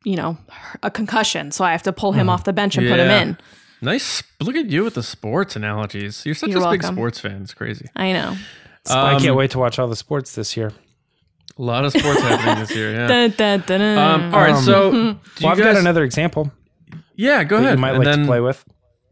[0.04, 0.38] you know,
[0.84, 1.52] a concussion.
[1.52, 3.38] So I have to pull him off the bench and put him in.
[3.82, 4.22] Nice.
[4.40, 6.26] Look at you with the sports analogies.
[6.26, 7.42] You're such You're a big sports fan.
[7.42, 7.88] It's crazy.
[7.96, 8.38] I know.
[8.88, 10.72] I can't Um, wait to watch all the sports this year.
[11.58, 12.92] A lot of sports happening this year.
[12.94, 13.08] Yeah.
[13.08, 13.98] Dun, dun, dun, dun.
[13.98, 14.58] Um, all right.
[14.64, 15.04] So, do you
[15.42, 16.52] Well, I've guys, got another example
[17.16, 17.78] Yeah, go that ahead.
[17.78, 18.64] you might And like then- to play with.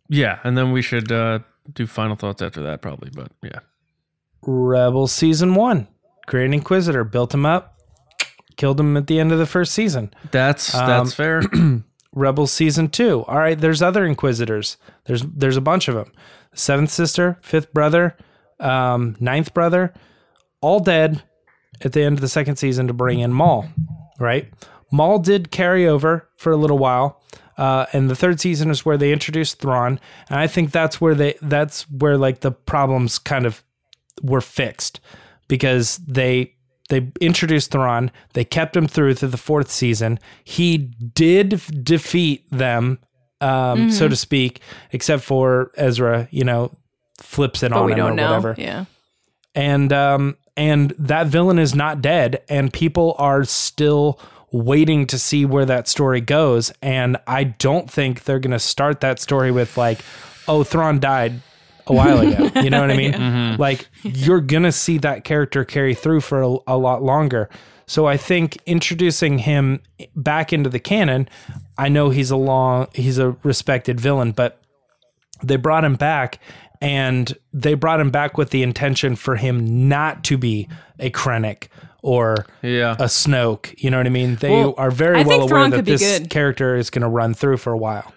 [0.10, 1.40] Yeah, and then we should uh,
[1.74, 3.12] do final thoughts after that, probably.
[3.14, 3.60] But yeah,
[4.42, 5.88] Rebel season one.
[6.28, 7.80] Grand Inquisitor built him up,
[8.58, 10.12] killed him at the end of the first season.
[10.32, 11.42] that's Um, that's fair.
[12.14, 13.24] Rebel season two.
[13.28, 14.78] All right, there's other Inquisitors.
[15.06, 16.12] There's there's a bunch of them.
[16.54, 18.18] Seventh sister, fifth brother,
[18.60, 19.94] um, ninth brother,
[20.60, 21.24] all dead
[21.84, 23.66] at the end of the second season to bring in Maul.
[24.20, 24.52] Right,
[24.92, 27.22] Maul did carry over for a little while.
[27.58, 30.00] Uh, and the third season is where they introduced Thrawn,
[30.30, 33.64] and I think that's where they that's where like the problems kind of
[34.24, 35.00] were fixed
[35.48, 36.54] because they
[36.90, 40.20] they introduced Thrawn, they kept him through to the fourth season.
[40.44, 43.00] He did defeat them,
[43.42, 44.62] um, so to speak,
[44.92, 46.28] except for Ezra.
[46.32, 46.72] You know,
[47.20, 48.26] flips it But on we him don't or know.
[48.30, 48.86] whatever Yeah.
[49.56, 54.20] and um and that villain is not dead and people are still
[54.52, 56.72] waiting to see where that story goes.
[56.84, 60.02] And i don't think they're going to start that story with like
[60.48, 61.42] oh Thrawn died
[61.88, 62.52] a while ago.
[62.62, 63.14] You know what i mean?
[63.14, 63.60] Mm-hmm.
[63.60, 67.50] Like you're going to see that character carry through for a, a lot longer.
[67.88, 69.82] So i think introducing him
[70.16, 71.28] back into the canon
[71.78, 74.62] i know he's a long he's a respected villain but
[75.44, 76.40] they brought him back
[76.82, 80.68] and they brought him back with the intention for him not to be
[81.00, 81.68] a Krennic
[82.02, 82.94] or Yeah.
[82.94, 83.74] a Snoke.
[83.78, 84.36] You know what I mean?
[84.36, 87.34] They Well, are very I well aware Thrawn that this character is going to run
[87.36, 88.14] through for a while.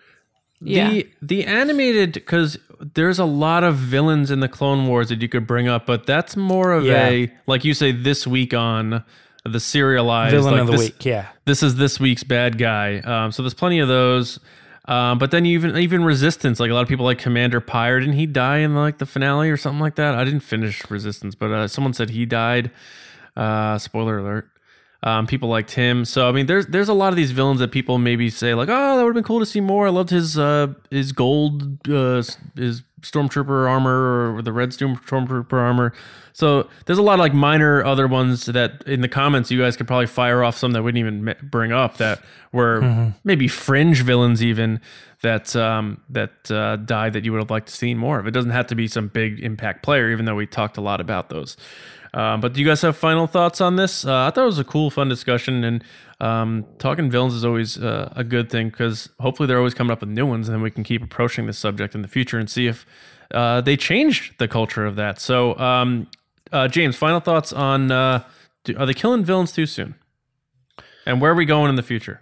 [0.60, 0.88] Yeah.
[0.90, 2.58] The the animated because
[2.94, 6.06] there's a lot of villains in the Clone Wars that you could bring up, but
[6.06, 7.08] that's more of Yeah.
[7.08, 9.04] a like you say this week on
[9.44, 11.26] the serialized Villain like of the this, week, yeah.
[11.44, 13.00] This is this week's bad guy.
[13.00, 14.40] Um, so there's plenty of those.
[14.86, 18.00] Um, but then even even Resistance, like a lot of people like Commander Pyre.
[18.00, 20.14] Didn't he die in like the finale or something like that?
[20.14, 22.70] I didn't finish Resistance, but uh, someone said he died.
[23.36, 24.50] Uh, spoiler alert.
[25.02, 27.72] Um, people liked him, so I mean, there's there's a lot of these villains that
[27.72, 29.86] people maybe say like, oh, that would have been cool to see more.
[29.86, 32.22] I loved his uh, his gold uh,
[32.56, 35.92] his stormtrooper armor or the red stormtrooper armor.
[36.34, 39.76] So there's a lot of like minor other ones that in the comments you guys
[39.76, 42.20] could probably fire off some that wouldn't even bring up that
[42.52, 42.80] were
[43.22, 44.80] maybe fringe villains even
[45.22, 48.26] that um, that uh, died that you would have liked to see more of.
[48.26, 51.00] It doesn't have to be some big impact player, even though we talked a lot
[51.00, 51.56] about those.
[52.14, 54.04] Um, but do you guys have final thoughts on this?
[54.04, 55.84] Uh, I thought it was a cool, fun discussion, and
[56.20, 60.00] um, talking villains is always uh, a good thing because hopefully they're always coming up
[60.00, 62.50] with new ones, and then we can keep approaching this subject in the future and
[62.50, 62.86] see if
[63.32, 65.20] uh, they change the culture of that.
[65.20, 66.08] So, um,
[66.54, 68.24] uh, James, final thoughts on uh,
[68.64, 69.94] do, are they killing villains too soon,
[71.04, 72.20] and where are we going in the future?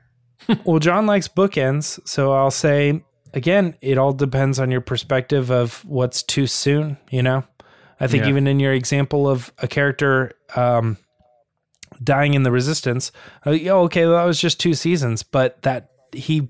[0.64, 5.84] Well, John likes bookends, so I'll say again, it all depends on your perspective of
[5.84, 6.96] what's too soon.
[7.10, 7.44] You know,
[8.00, 8.30] I think Yeah.
[8.30, 10.96] even in your example of a character um,
[12.02, 13.12] dying in the Resistance,
[13.46, 16.48] uh, okay, well, that was just two seasons, but that he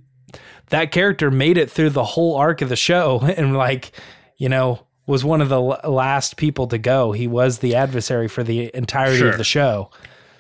[0.71, 3.93] that character made it through the whole arc of the show, and like
[4.39, 7.13] you know was one of the l- last people to go.
[7.13, 9.29] He was the adversary for the entirety Sure.
[9.31, 9.91] of the show.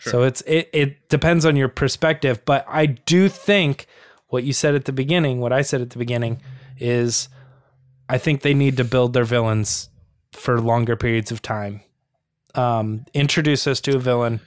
[0.01, 3.87] So it's it it depends on your perspective, but I do think
[4.29, 6.41] what you said at the beginning, what I said at the beginning
[6.79, 7.29] is
[8.09, 9.91] I think they need to build their villains
[10.33, 11.83] for longer periods of time.
[12.55, 14.41] Um, introduce us to a villain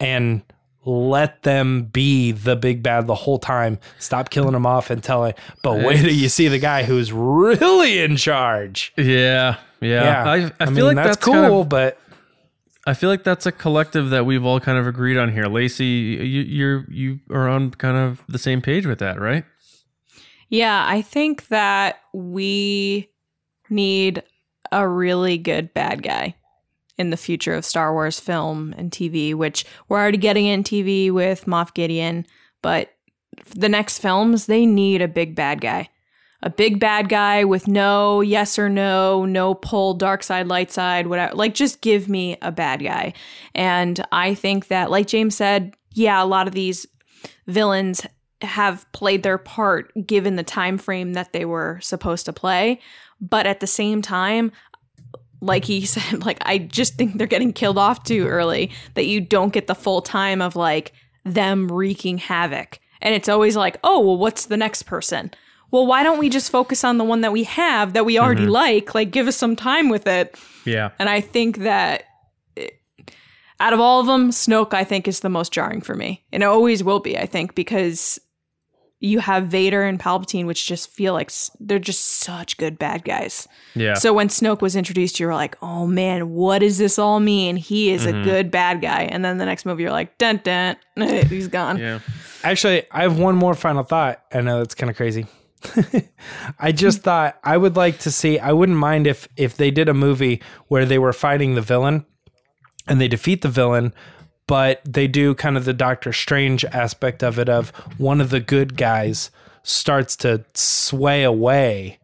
[0.00, 0.42] and
[0.84, 3.78] let them be the big bad the whole time.
[3.98, 8.00] Stop killing them off and telling, but wait till you see the guy who's really
[8.00, 8.92] in charge.
[8.96, 10.02] Yeah, yeah.
[10.02, 11.98] Yeah, I, I, feel mean, like that's, that's, cool, kind of- but
[12.86, 15.46] I feel like that's a collective that we've all kind of agreed on here.
[15.46, 19.44] Lacey, you you're you are on kind of the same page with that, right?
[20.48, 23.10] Yeah, I think that we
[23.68, 24.22] need
[24.70, 26.36] a really good bad guy
[26.96, 31.10] in the future of Star Wars film and TV, which we're already getting in TV
[31.10, 32.24] with Moff Gideon,
[32.62, 32.90] but
[33.54, 35.88] the next films, they need a big bad guy.
[36.46, 41.08] A big bad guy with no yes or no, no pull, dark side, light side,
[41.08, 41.34] whatever.
[41.34, 43.14] Like, just give me a bad guy.
[43.52, 46.86] And I think that, like James said, yeah, a lot of these
[47.48, 48.06] villains
[48.42, 52.78] have played their part given the time frame that they were supposed to play
[53.20, 54.52] but at the same time
[55.40, 59.20] like he said like i just think they're getting killed off too early that you
[59.20, 60.92] don't get the full time of like
[61.24, 65.30] them wreaking havoc and it's always like oh well what's the next person
[65.70, 68.46] well why don't we just focus on the one that we have that we already
[68.46, 70.90] like like give us some time with it Yeah.
[70.98, 72.04] and i think that
[72.56, 72.80] it-
[73.60, 76.42] out of all of them snoke i think is the most jarring for me and
[76.42, 78.18] it always will be i think because
[78.98, 83.46] you have Vader and Palpatine, which just feel like they're just such good bad guys.
[83.74, 83.92] Yeah.
[83.92, 87.56] So when Snoke was introduced, you were like, "Oh man, what does this all mean?
[87.56, 88.22] He is Mm-hmm.
[88.22, 90.76] a good bad guy." And then the next movie, you're like, "Dun dun,
[91.28, 91.98] he's gone." yeah.
[92.42, 94.22] Actually, I have one more final thought.
[94.32, 95.26] I know that's kind of crazy.
[96.58, 98.38] I just thought I would like to see.
[98.38, 102.04] I wouldn't mind if if they did a movie where they were fighting the villain
[102.86, 103.94] and they defeat the villain,
[104.46, 107.48] but they do kind of the Doctor Strange aspect of it.
[107.48, 109.30] Of one of the good guys
[109.62, 111.98] starts to sway away.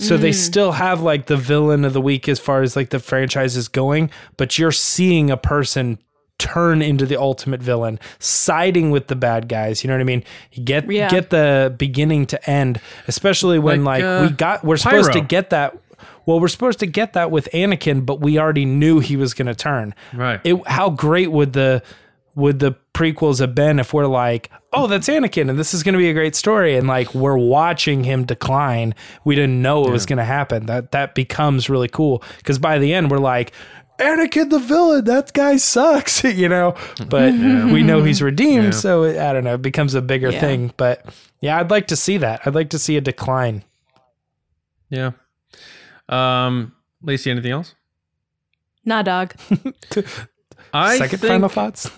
[0.00, 0.34] So they mm.
[0.34, 3.66] still have like the villain of the week as far as like the franchise is
[3.66, 5.98] going, but you're seeing a person
[6.38, 9.82] turn into the ultimate villain, siding with the bad guys.
[9.82, 10.24] You know what I mean?
[10.64, 11.08] Get Yeah.
[11.10, 15.20] get the beginning to end, especially when Like, like, uh, we got we're supposed to
[15.20, 15.76] get that.
[16.26, 19.46] Well, we're supposed to get that with Anakin, but we already knew he was going
[19.46, 19.94] to turn.
[20.12, 20.40] Right.
[20.44, 21.82] It, how great would the
[22.34, 25.94] would the prequels have been if we're like, oh, that's Anakin, and this is going
[25.94, 28.94] to be a great story, and like we're watching him decline.
[29.24, 30.66] We didn't know it was going to happen.
[30.66, 33.52] That that becomes really cool because by the end we're like.
[33.98, 36.74] Anakin the villain, that guy sucks, you know.
[37.08, 39.54] But we know he's redeemed, so it, I don't know.
[39.54, 40.40] It becomes a bigger Yeah.
[40.40, 40.72] thing.
[40.76, 41.04] But
[41.40, 42.40] yeah, I'd like to see that.
[42.46, 43.64] I'd like to see a decline.
[44.90, 45.12] Yeah.
[46.08, 46.72] Um,
[47.02, 47.74] Lacey, anything else?
[48.84, 49.34] Nah, dog.
[50.72, 51.90] I Second think, final thoughts.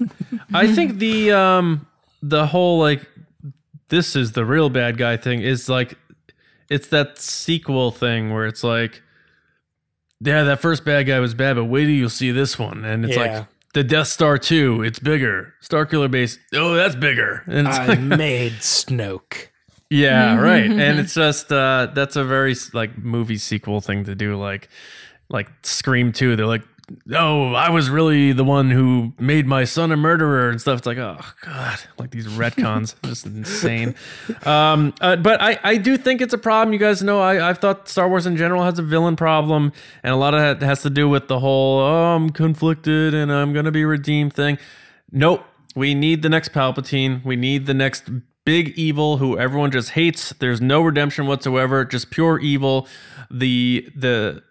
[0.52, 1.86] I think the um
[2.22, 3.08] the whole like
[3.88, 5.96] this is the real bad guy thing is like
[6.68, 9.02] it's that sequel thing where it's like
[10.20, 12.84] yeah that first bad guy was bad but wait till you see this one.
[12.84, 13.38] And it's Yeah.
[13.38, 15.54] like the Death Star 2 it's bigger.
[15.62, 17.42] Starkiller base oh that's bigger.
[17.48, 19.48] And it's I like made Snoke.
[19.90, 20.70] yeah right.
[20.70, 24.68] And it's just uh that's a very like movie sequel thing to do like
[25.28, 26.62] like Scream 2 they're like
[27.12, 30.78] oh I was really the one who made my son a murderer and stuff.
[30.78, 33.94] It's like oh god like these retcons just insane.
[34.44, 36.72] Um uh, but I I do think it's a problem.
[36.72, 39.72] You guys know I I've thought Star Wars in general has a villain problem
[40.02, 43.32] and a lot of that has to do with the whole oh I'm conflicted and
[43.32, 44.58] I'm to be redeemed thing.
[45.12, 45.44] Nope.
[45.76, 47.24] We need the next Palpatine.
[47.24, 48.10] We need the next
[48.44, 50.30] big evil who everyone just hates.
[50.30, 51.84] There's no redemption whatsoever.
[51.84, 52.88] Just pure evil.
[53.30, 54.42] The the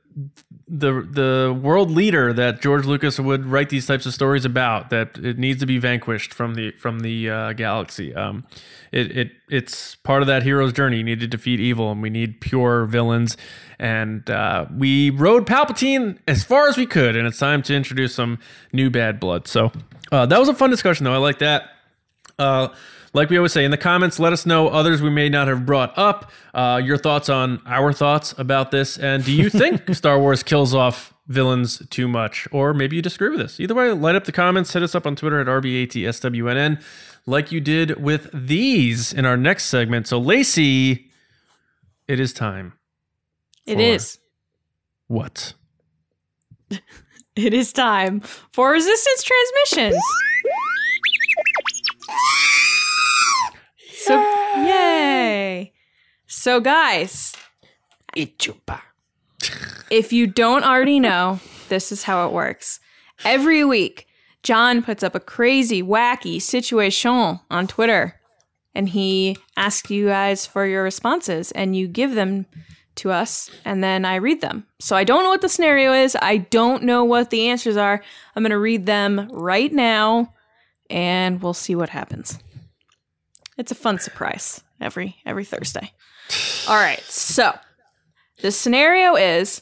[0.69, 5.17] the the world leader that George Lucas would write these types of stories about that
[5.17, 8.13] it needs to be vanquished from the from the uh, galaxy.
[8.13, 8.45] Um,
[8.91, 10.97] it it it's part of that hero's journey.
[10.97, 13.35] You need to defeat evil, and we need pure villains.
[13.79, 18.13] And uh, we rode Palpatine as far as we could, and it's time to introduce
[18.13, 18.37] some
[18.71, 19.47] new bad blood.
[19.47, 19.71] So
[20.11, 21.13] uh, that was a fun discussion, though.
[21.13, 21.69] I like that.
[23.13, 25.65] Like we always say in the comments, let us know others we may not have
[25.65, 26.31] brought up.
[26.53, 30.73] Uh, your thoughts on our thoughts about this, and do you think Star Wars kills
[30.73, 33.59] off villains too much, or maybe you disagree with us?
[33.59, 34.73] Either way, light up the comments.
[34.73, 36.81] Hit us up on Twitter at rbatswnn,
[37.25, 40.07] like you did with these in our next segment.
[40.07, 41.09] So, Lacey,
[42.07, 42.73] it is time.
[43.65, 44.19] It is.
[45.07, 45.53] What?
[47.35, 48.19] It is time
[48.51, 50.03] for resistance transmissions.
[54.09, 54.19] So,
[54.63, 55.71] yay.
[56.25, 57.31] So, guys,
[58.15, 62.79] if you don't already know, this is how it works.
[63.23, 64.07] Every week,
[64.41, 68.19] John puts up a crazy, wacky situation on Twitter
[68.73, 72.47] and he asks you guys for your responses and you give them
[72.95, 74.65] to us and then I read them.
[74.79, 76.17] So I don't know what the scenario is.
[76.19, 78.01] I don't know what the answers are.
[78.35, 80.33] I'm going to read them right now
[80.89, 82.39] and we'll see what happens.
[83.59, 85.91] It's a fun surprise every every Thursday.
[86.69, 87.01] All right.
[87.01, 87.53] So,
[88.41, 89.61] the scenario is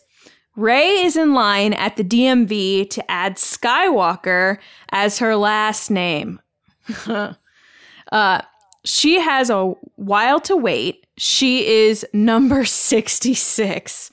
[0.56, 6.40] Rey is in line at the DMV to add Skywalker as her last name.
[7.08, 8.42] uh,
[8.86, 11.08] she has a while to wait.
[11.18, 14.12] She is number 66.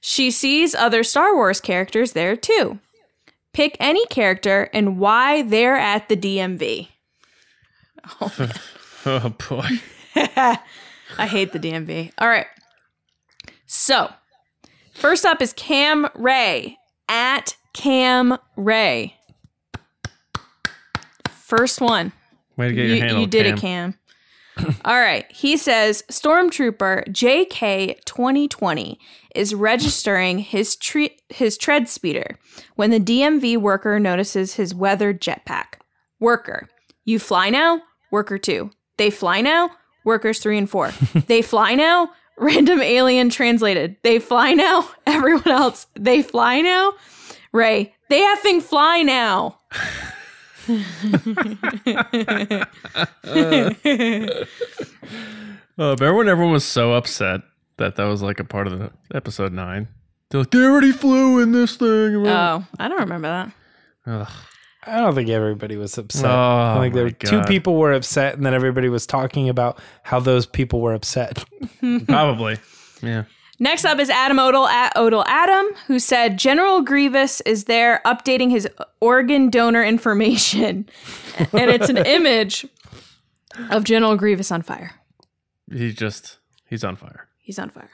[0.00, 2.78] She sees other Star Wars characters there too.
[3.52, 6.88] Pick any character and why they're at the DMV.
[8.20, 8.52] Oh
[9.06, 9.66] Oh, boy.
[10.14, 12.12] I hate the DMV.
[12.18, 12.46] All right.
[13.66, 14.10] So,
[14.94, 16.76] first up is Cam Ray
[17.08, 19.14] at Cam Ray.
[21.28, 22.12] First one.
[22.56, 23.20] Way to get your You, handle.
[23.22, 23.54] you did Cam.
[23.56, 23.94] it, Cam.
[24.84, 25.24] All right.
[25.32, 28.98] He says Stormtrooper JK 2020
[29.34, 32.36] is registering his tre- his tread speeder
[32.76, 35.78] when the DMV worker notices his weathered jetpack.
[36.18, 36.68] Worker,
[37.06, 37.80] you fly now?
[38.10, 38.70] Worker 2.
[39.00, 39.70] They fly now?
[40.04, 40.92] Workers 3 and 4.
[41.26, 42.10] they fly now?
[42.36, 43.96] Random alien translated.
[44.02, 44.90] They fly now?
[45.06, 46.92] Everyone else, they fly now?
[47.50, 49.58] Rey, they effing fly now.
[55.78, 57.40] Uh, remember when everyone was so upset
[57.78, 59.88] that that was like a part of the episode nine?
[60.28, 62.26] They're like, they already flew in this thing.
[62.26, 63.52] Oh, I don't remember that.
[64.06, 64.28] Ugh.
[64.84, 66.24] I don't think everybody was upset.
[66.24, 67.46] Oh, I think there my were two God.
[67.46, 71.44] people were upset, and then everybody was talking about how those people were upset.
[72.06, 72.58] Probably.
[73.02, 73.24] Yeah.
[73.58, 78.50] Next up is Adam Odell at Odell Adam, who said General Grievous is there updating
[78.50, 78.66] his
[79.00, 80.88] organ donor information.
[81.38, 82.66] and it's an image
[83.70, 84.92] of General Grievous on fire.
[85.70, 87.28] He just, he's on fire.
[87.38, 87.90] He's on fire.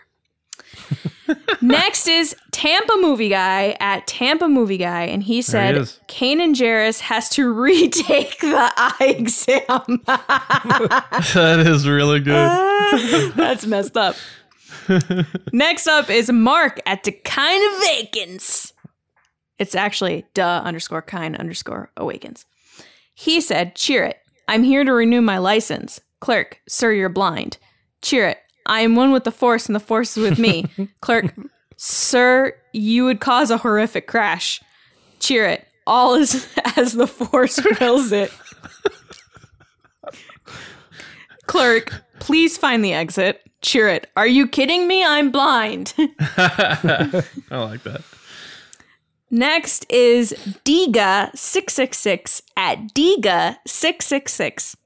[1.61, 6.01] Next is Tampa Movie Guy at Tampa Movie Guy, and he said is.
[6.09, 10.03] Kanan Jarrus has to retake the eye exam.
[10.07, 13.33] that is really good.
[13.35, 14.17] That's messed up.
[15.53, 18.73] Next up is Mark at the kind of vacants.
[19.59, 22.45] It's actually duh underscore kind underscore awakens.
[23.15, 24.15] He said, Chirrut.
[24.49, 26.01] I'm here to renew my license.
[26.21, 27.59] Clerk, sir, you're blind.
[28.03, 28.37] Chirrut.
[28.67, 30.67] I am one with the force and the force is with me.
[31.01, 31.35] Clerk,
[31.77, 34.61] sir, you would cause a horrific crash.
[35.21, 35.63] Chirrut.
[35.87, 38.33] All is as the force wills it.
[41.47, 43.41] Clerk, please find the exit.
[43.63, 44.05] Chirrut.
[44.17, 45.05] Are you kidding me?
[45.05, 45.95] I'm blind.
[45.99, 48.03] I like that.
[49.31, 50.33] Next is
[50.65, 54.77] Diga666 at Diga666.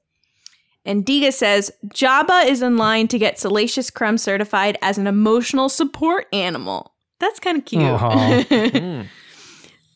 [0.85, 5.69] And Diga says Jabba is in line to get Salacious Crumb certified as an emotional
[5.69, 6.93] support animal.
[7.19, 7.83] That's kind of cute.
[7.83, 8.07] Uh-huh.
[8.07, 8.43] Aw.
[8.79, 9.01] Hmm.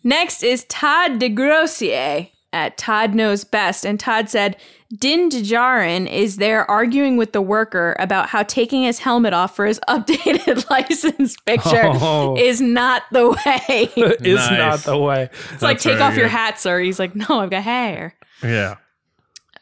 [0.03, 3.85] Next is Todd DeGrossier at Todd Knows Best.
[3.85, 4.55] And Todd said,
[4.95, 9.65] Din Djarin is there arguing with the worker about how taking his helmet off for
[9.65, 12.37] his updated license picture Oh.
[12.37, 13.89] is not the way.
[13.97, 14.57] is Nice.
[14.59, 15.29] not the way.
[15.53, 16.79] It's like, take very off your hat, sir.
[16.79, 18.13] He's like, no, I've got hair.
[18.43, 18.75] Yeah.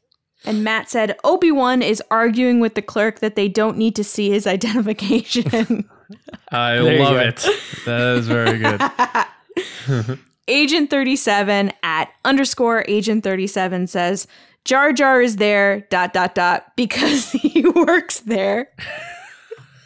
[0.44, 4.04] And Matt said Obi Wan is arguing with the clerk that they don't need to
[4.04, 5.88] see his identification.
[6.50, 7.46] I There love it.
[7.86, 10.18] That is very good.
[10.48, 14.26] Agent 37 at underscore Agent 37 says
[14.64, 18.68] Jar Jar is there, dot, dot, dot, because he works there.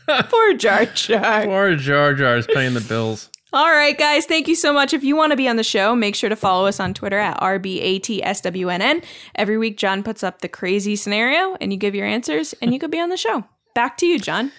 [0.07, 1.45] Poor Jar Jar.
[1.45, 3.31] Poor Jar Jar is paying the bills.
[3.55, 4.93] All right, guys, thank you so much.
[4.93, 7.21] If you want to be on the show, make sure to follow us on Twitter
[7.21, 9.05] at RBATSWNN.
[9.37, 12.81] Every week, John puts up the crazy scenario and you give your answers and you
[12.81, 13.45] could be on the show.
[13.73, 14.51] Back to you, John.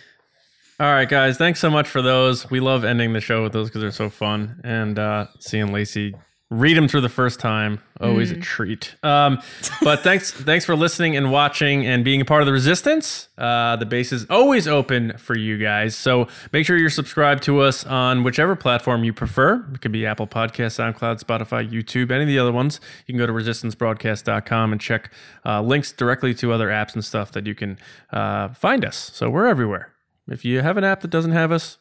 [0.80, 1.36] All right, guys.
[1.36, 2.50] Thanks so much for those.
[2.50, 4.62] We love ending the show with those because they're so fun.
[4.64, 6.16] And uh, seeing Lacey
[6.52, 8.96] read them through the first time, always a treat.
[9.02, 9.42] Um,
[9.82, 13.30] but thanks, thanks for listening and watching and being a part of the resistance.
[13.38, 15.96] Uh, the base is always open for you guys.
[15.96, 19.68] So make sure you're subscribed to us on whichever platform you prefer.
[19.74, 22.80] It could be Apple Podcasts, SoundCloud, Spotify, YouTube, any of the other ones.
[23.08, 25.12] You can go to resistancebroadcast.com and check
[25.46, 27.80] uh, links directly to other apps and stuff that you can
[28.12, 29.12] uh, find us.
[29.14, 29.94] So we're everywhere.
[30.28, 31.80] If you have an app that doesn't have us,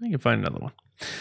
[0.00, 0.72] you can find another one.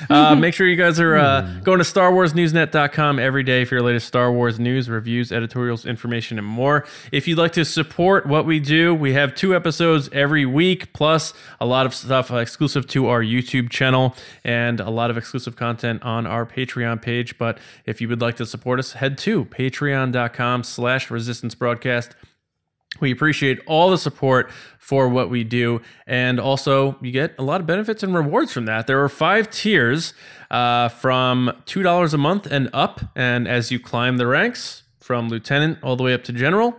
[0.10, 4.08] Uh, make sure you guys are uh, going to StarWarsNewsNet.com every day for your latest
[4.08, 6.86] Star Wars news, reviews, editorials, information, and more.
[7.12, 11.34] If you'd like to support what we do, we have two episodes every week, plus
[11.60, 16.02] a lot of stuff exclusive to our YouTube channel and a lot of exclusive content
[16.04, 17.38] on our Patreon page.
[17.38, 22.16] But if you would like to support us, head to patreon.com slash resistance broadcast.
[23.00, 24.50] We appreciate all the support
[24.80, 25.82] for what we do.
[26.08, 28.88] And also, you get a lot of benefits and rewards from that.
[28.88, 30.14] There are five tiers
[30.50, 33.02] uh, from $2 a month and up.
[33.16, 36.76] And as you climb the ranks from lieutenant all the way up to general,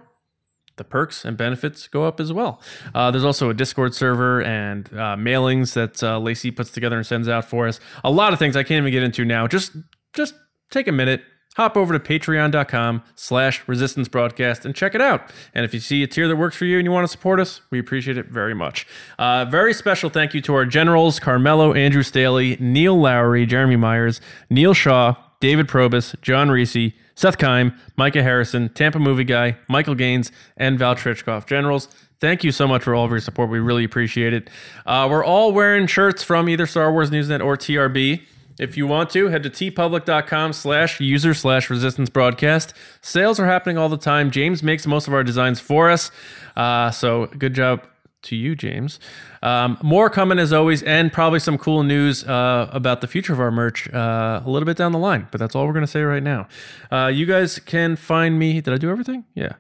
[0.76, 2.60] the perks and benefits go up as well.
[2.94, 7.06] Uh, there's also a Discord server and uh, mailings that uh, Lacey puts together and
[7.06, 7.78] sends out for us.
[8.02, 9.46] A lot of things I can't even get into now.
[9.46, 9.72] Just,
[10.14, 10.34] just
[10.70, 11.22] take a minute,
[11.58, 15.28] hop over to patreon.com slash resistance broadcast and check it out.
[15.52, 17.40] And if you see a tier that works for you and you want to support
[17.40, 18.86] us, we appreciate it very much.
[19.18, 24.20] Uh, very special thank you to our generals, Carmelo, Andrew Staley, Neil Lowry, Jeremy Myers,
[24.48, 30.30] Neil Shaw, David Probus, John Reese, Seth Kime, Micah Harrison, Tampa Movie Guy, Michael Gaines,
[30.56, 31.44] and Val Trichkoff.
[31.46, 31.88] Generals,
[32.20, 33.50] thank you so much for all of your support.
[33.50, 34.48] We really appreciate it.
[34.86, 38.22] Uh, we're all wearing shirts from either Star Wars Newsnet or TRB.
[38.58, 42.74] If you want to, head to teepublic.com slash user slash resistance broadcast.
[43.00, 44.30] Sales are happening all the time.
[44.30, 46.10] James makes most of our designs for us.
[46.56, 47.86] Uh, so good job
[48.22, 48.98] to you, James.
[49.42, 53.40] Um, more coming as always, and probably some cool news uh, about the future of
[53.40, 55.28] our merch uh, a little bit down the line.
[55.30, 56.48] But that's all we're going to say right now.
[56.90, 58.60] Uh, you guys can find me.
[58.60, 59.24] Did I do everything?
[59.34, 59.52] Yeah.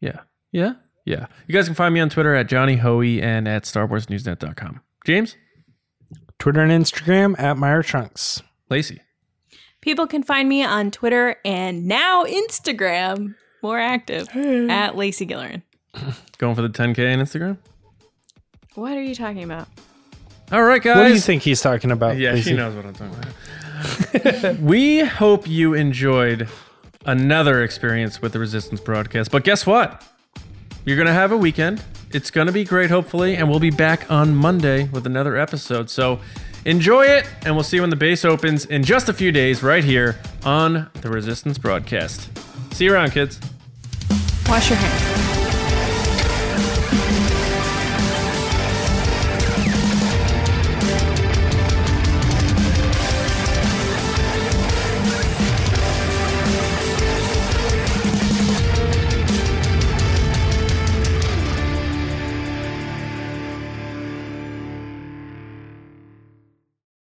[0.00, 0.20] Yeah.
[0.50, 0.74] Yeah.
[1.04, 1.26] Yeah.
[1.46, 4.80] You guys can find me on Twitter at Johnny Hoey and at StarWarsNewsNet.com.
[5.06, 5.36] James?
[6.42, 8.42] Twitter and Instagram at Meyer Trunks.
[8.68, 9.00] Lacey?
[9.80, 14.28] People can find me on Twitter and now Instagram, more active,
[14.68, 15.62] at Lacey Gillerin.
[16.38, 17.58] Going for the 10K on Instagram?
[18.74, 19.68] What are you talking about?
[20.50, 20.96] All right, guys.
[20.96, 22.18] What do you think he's talking about?
[22.18, 22.50] Yeah, Lacey?
[22.50, 23.16] she knows what I'm talking
[24.34, 24.58] about.
[24.60, 26.48] we hope you enjoyed
[27.06, 29.30] another experience with the Resistance broadcast.
[29.30, 30.04] But guess what?
[30.84, 31.82] You're going to have a weekend.
[32.12, 33.36] It's going to be great, hopefully.
[33.36, 35.88] And we'll be back on Monday with another episode.
[35.88, 36.20] So
[36.64, 37.28] enjoy it.
[37.44, 40.18] And we'll see you when the base opens in just a few days, right here
[40.44, 42.28] on the Resistance broadcast.
[42.74, 43.40] See you around, kids.
[44.48, 45.31] Wash your hands.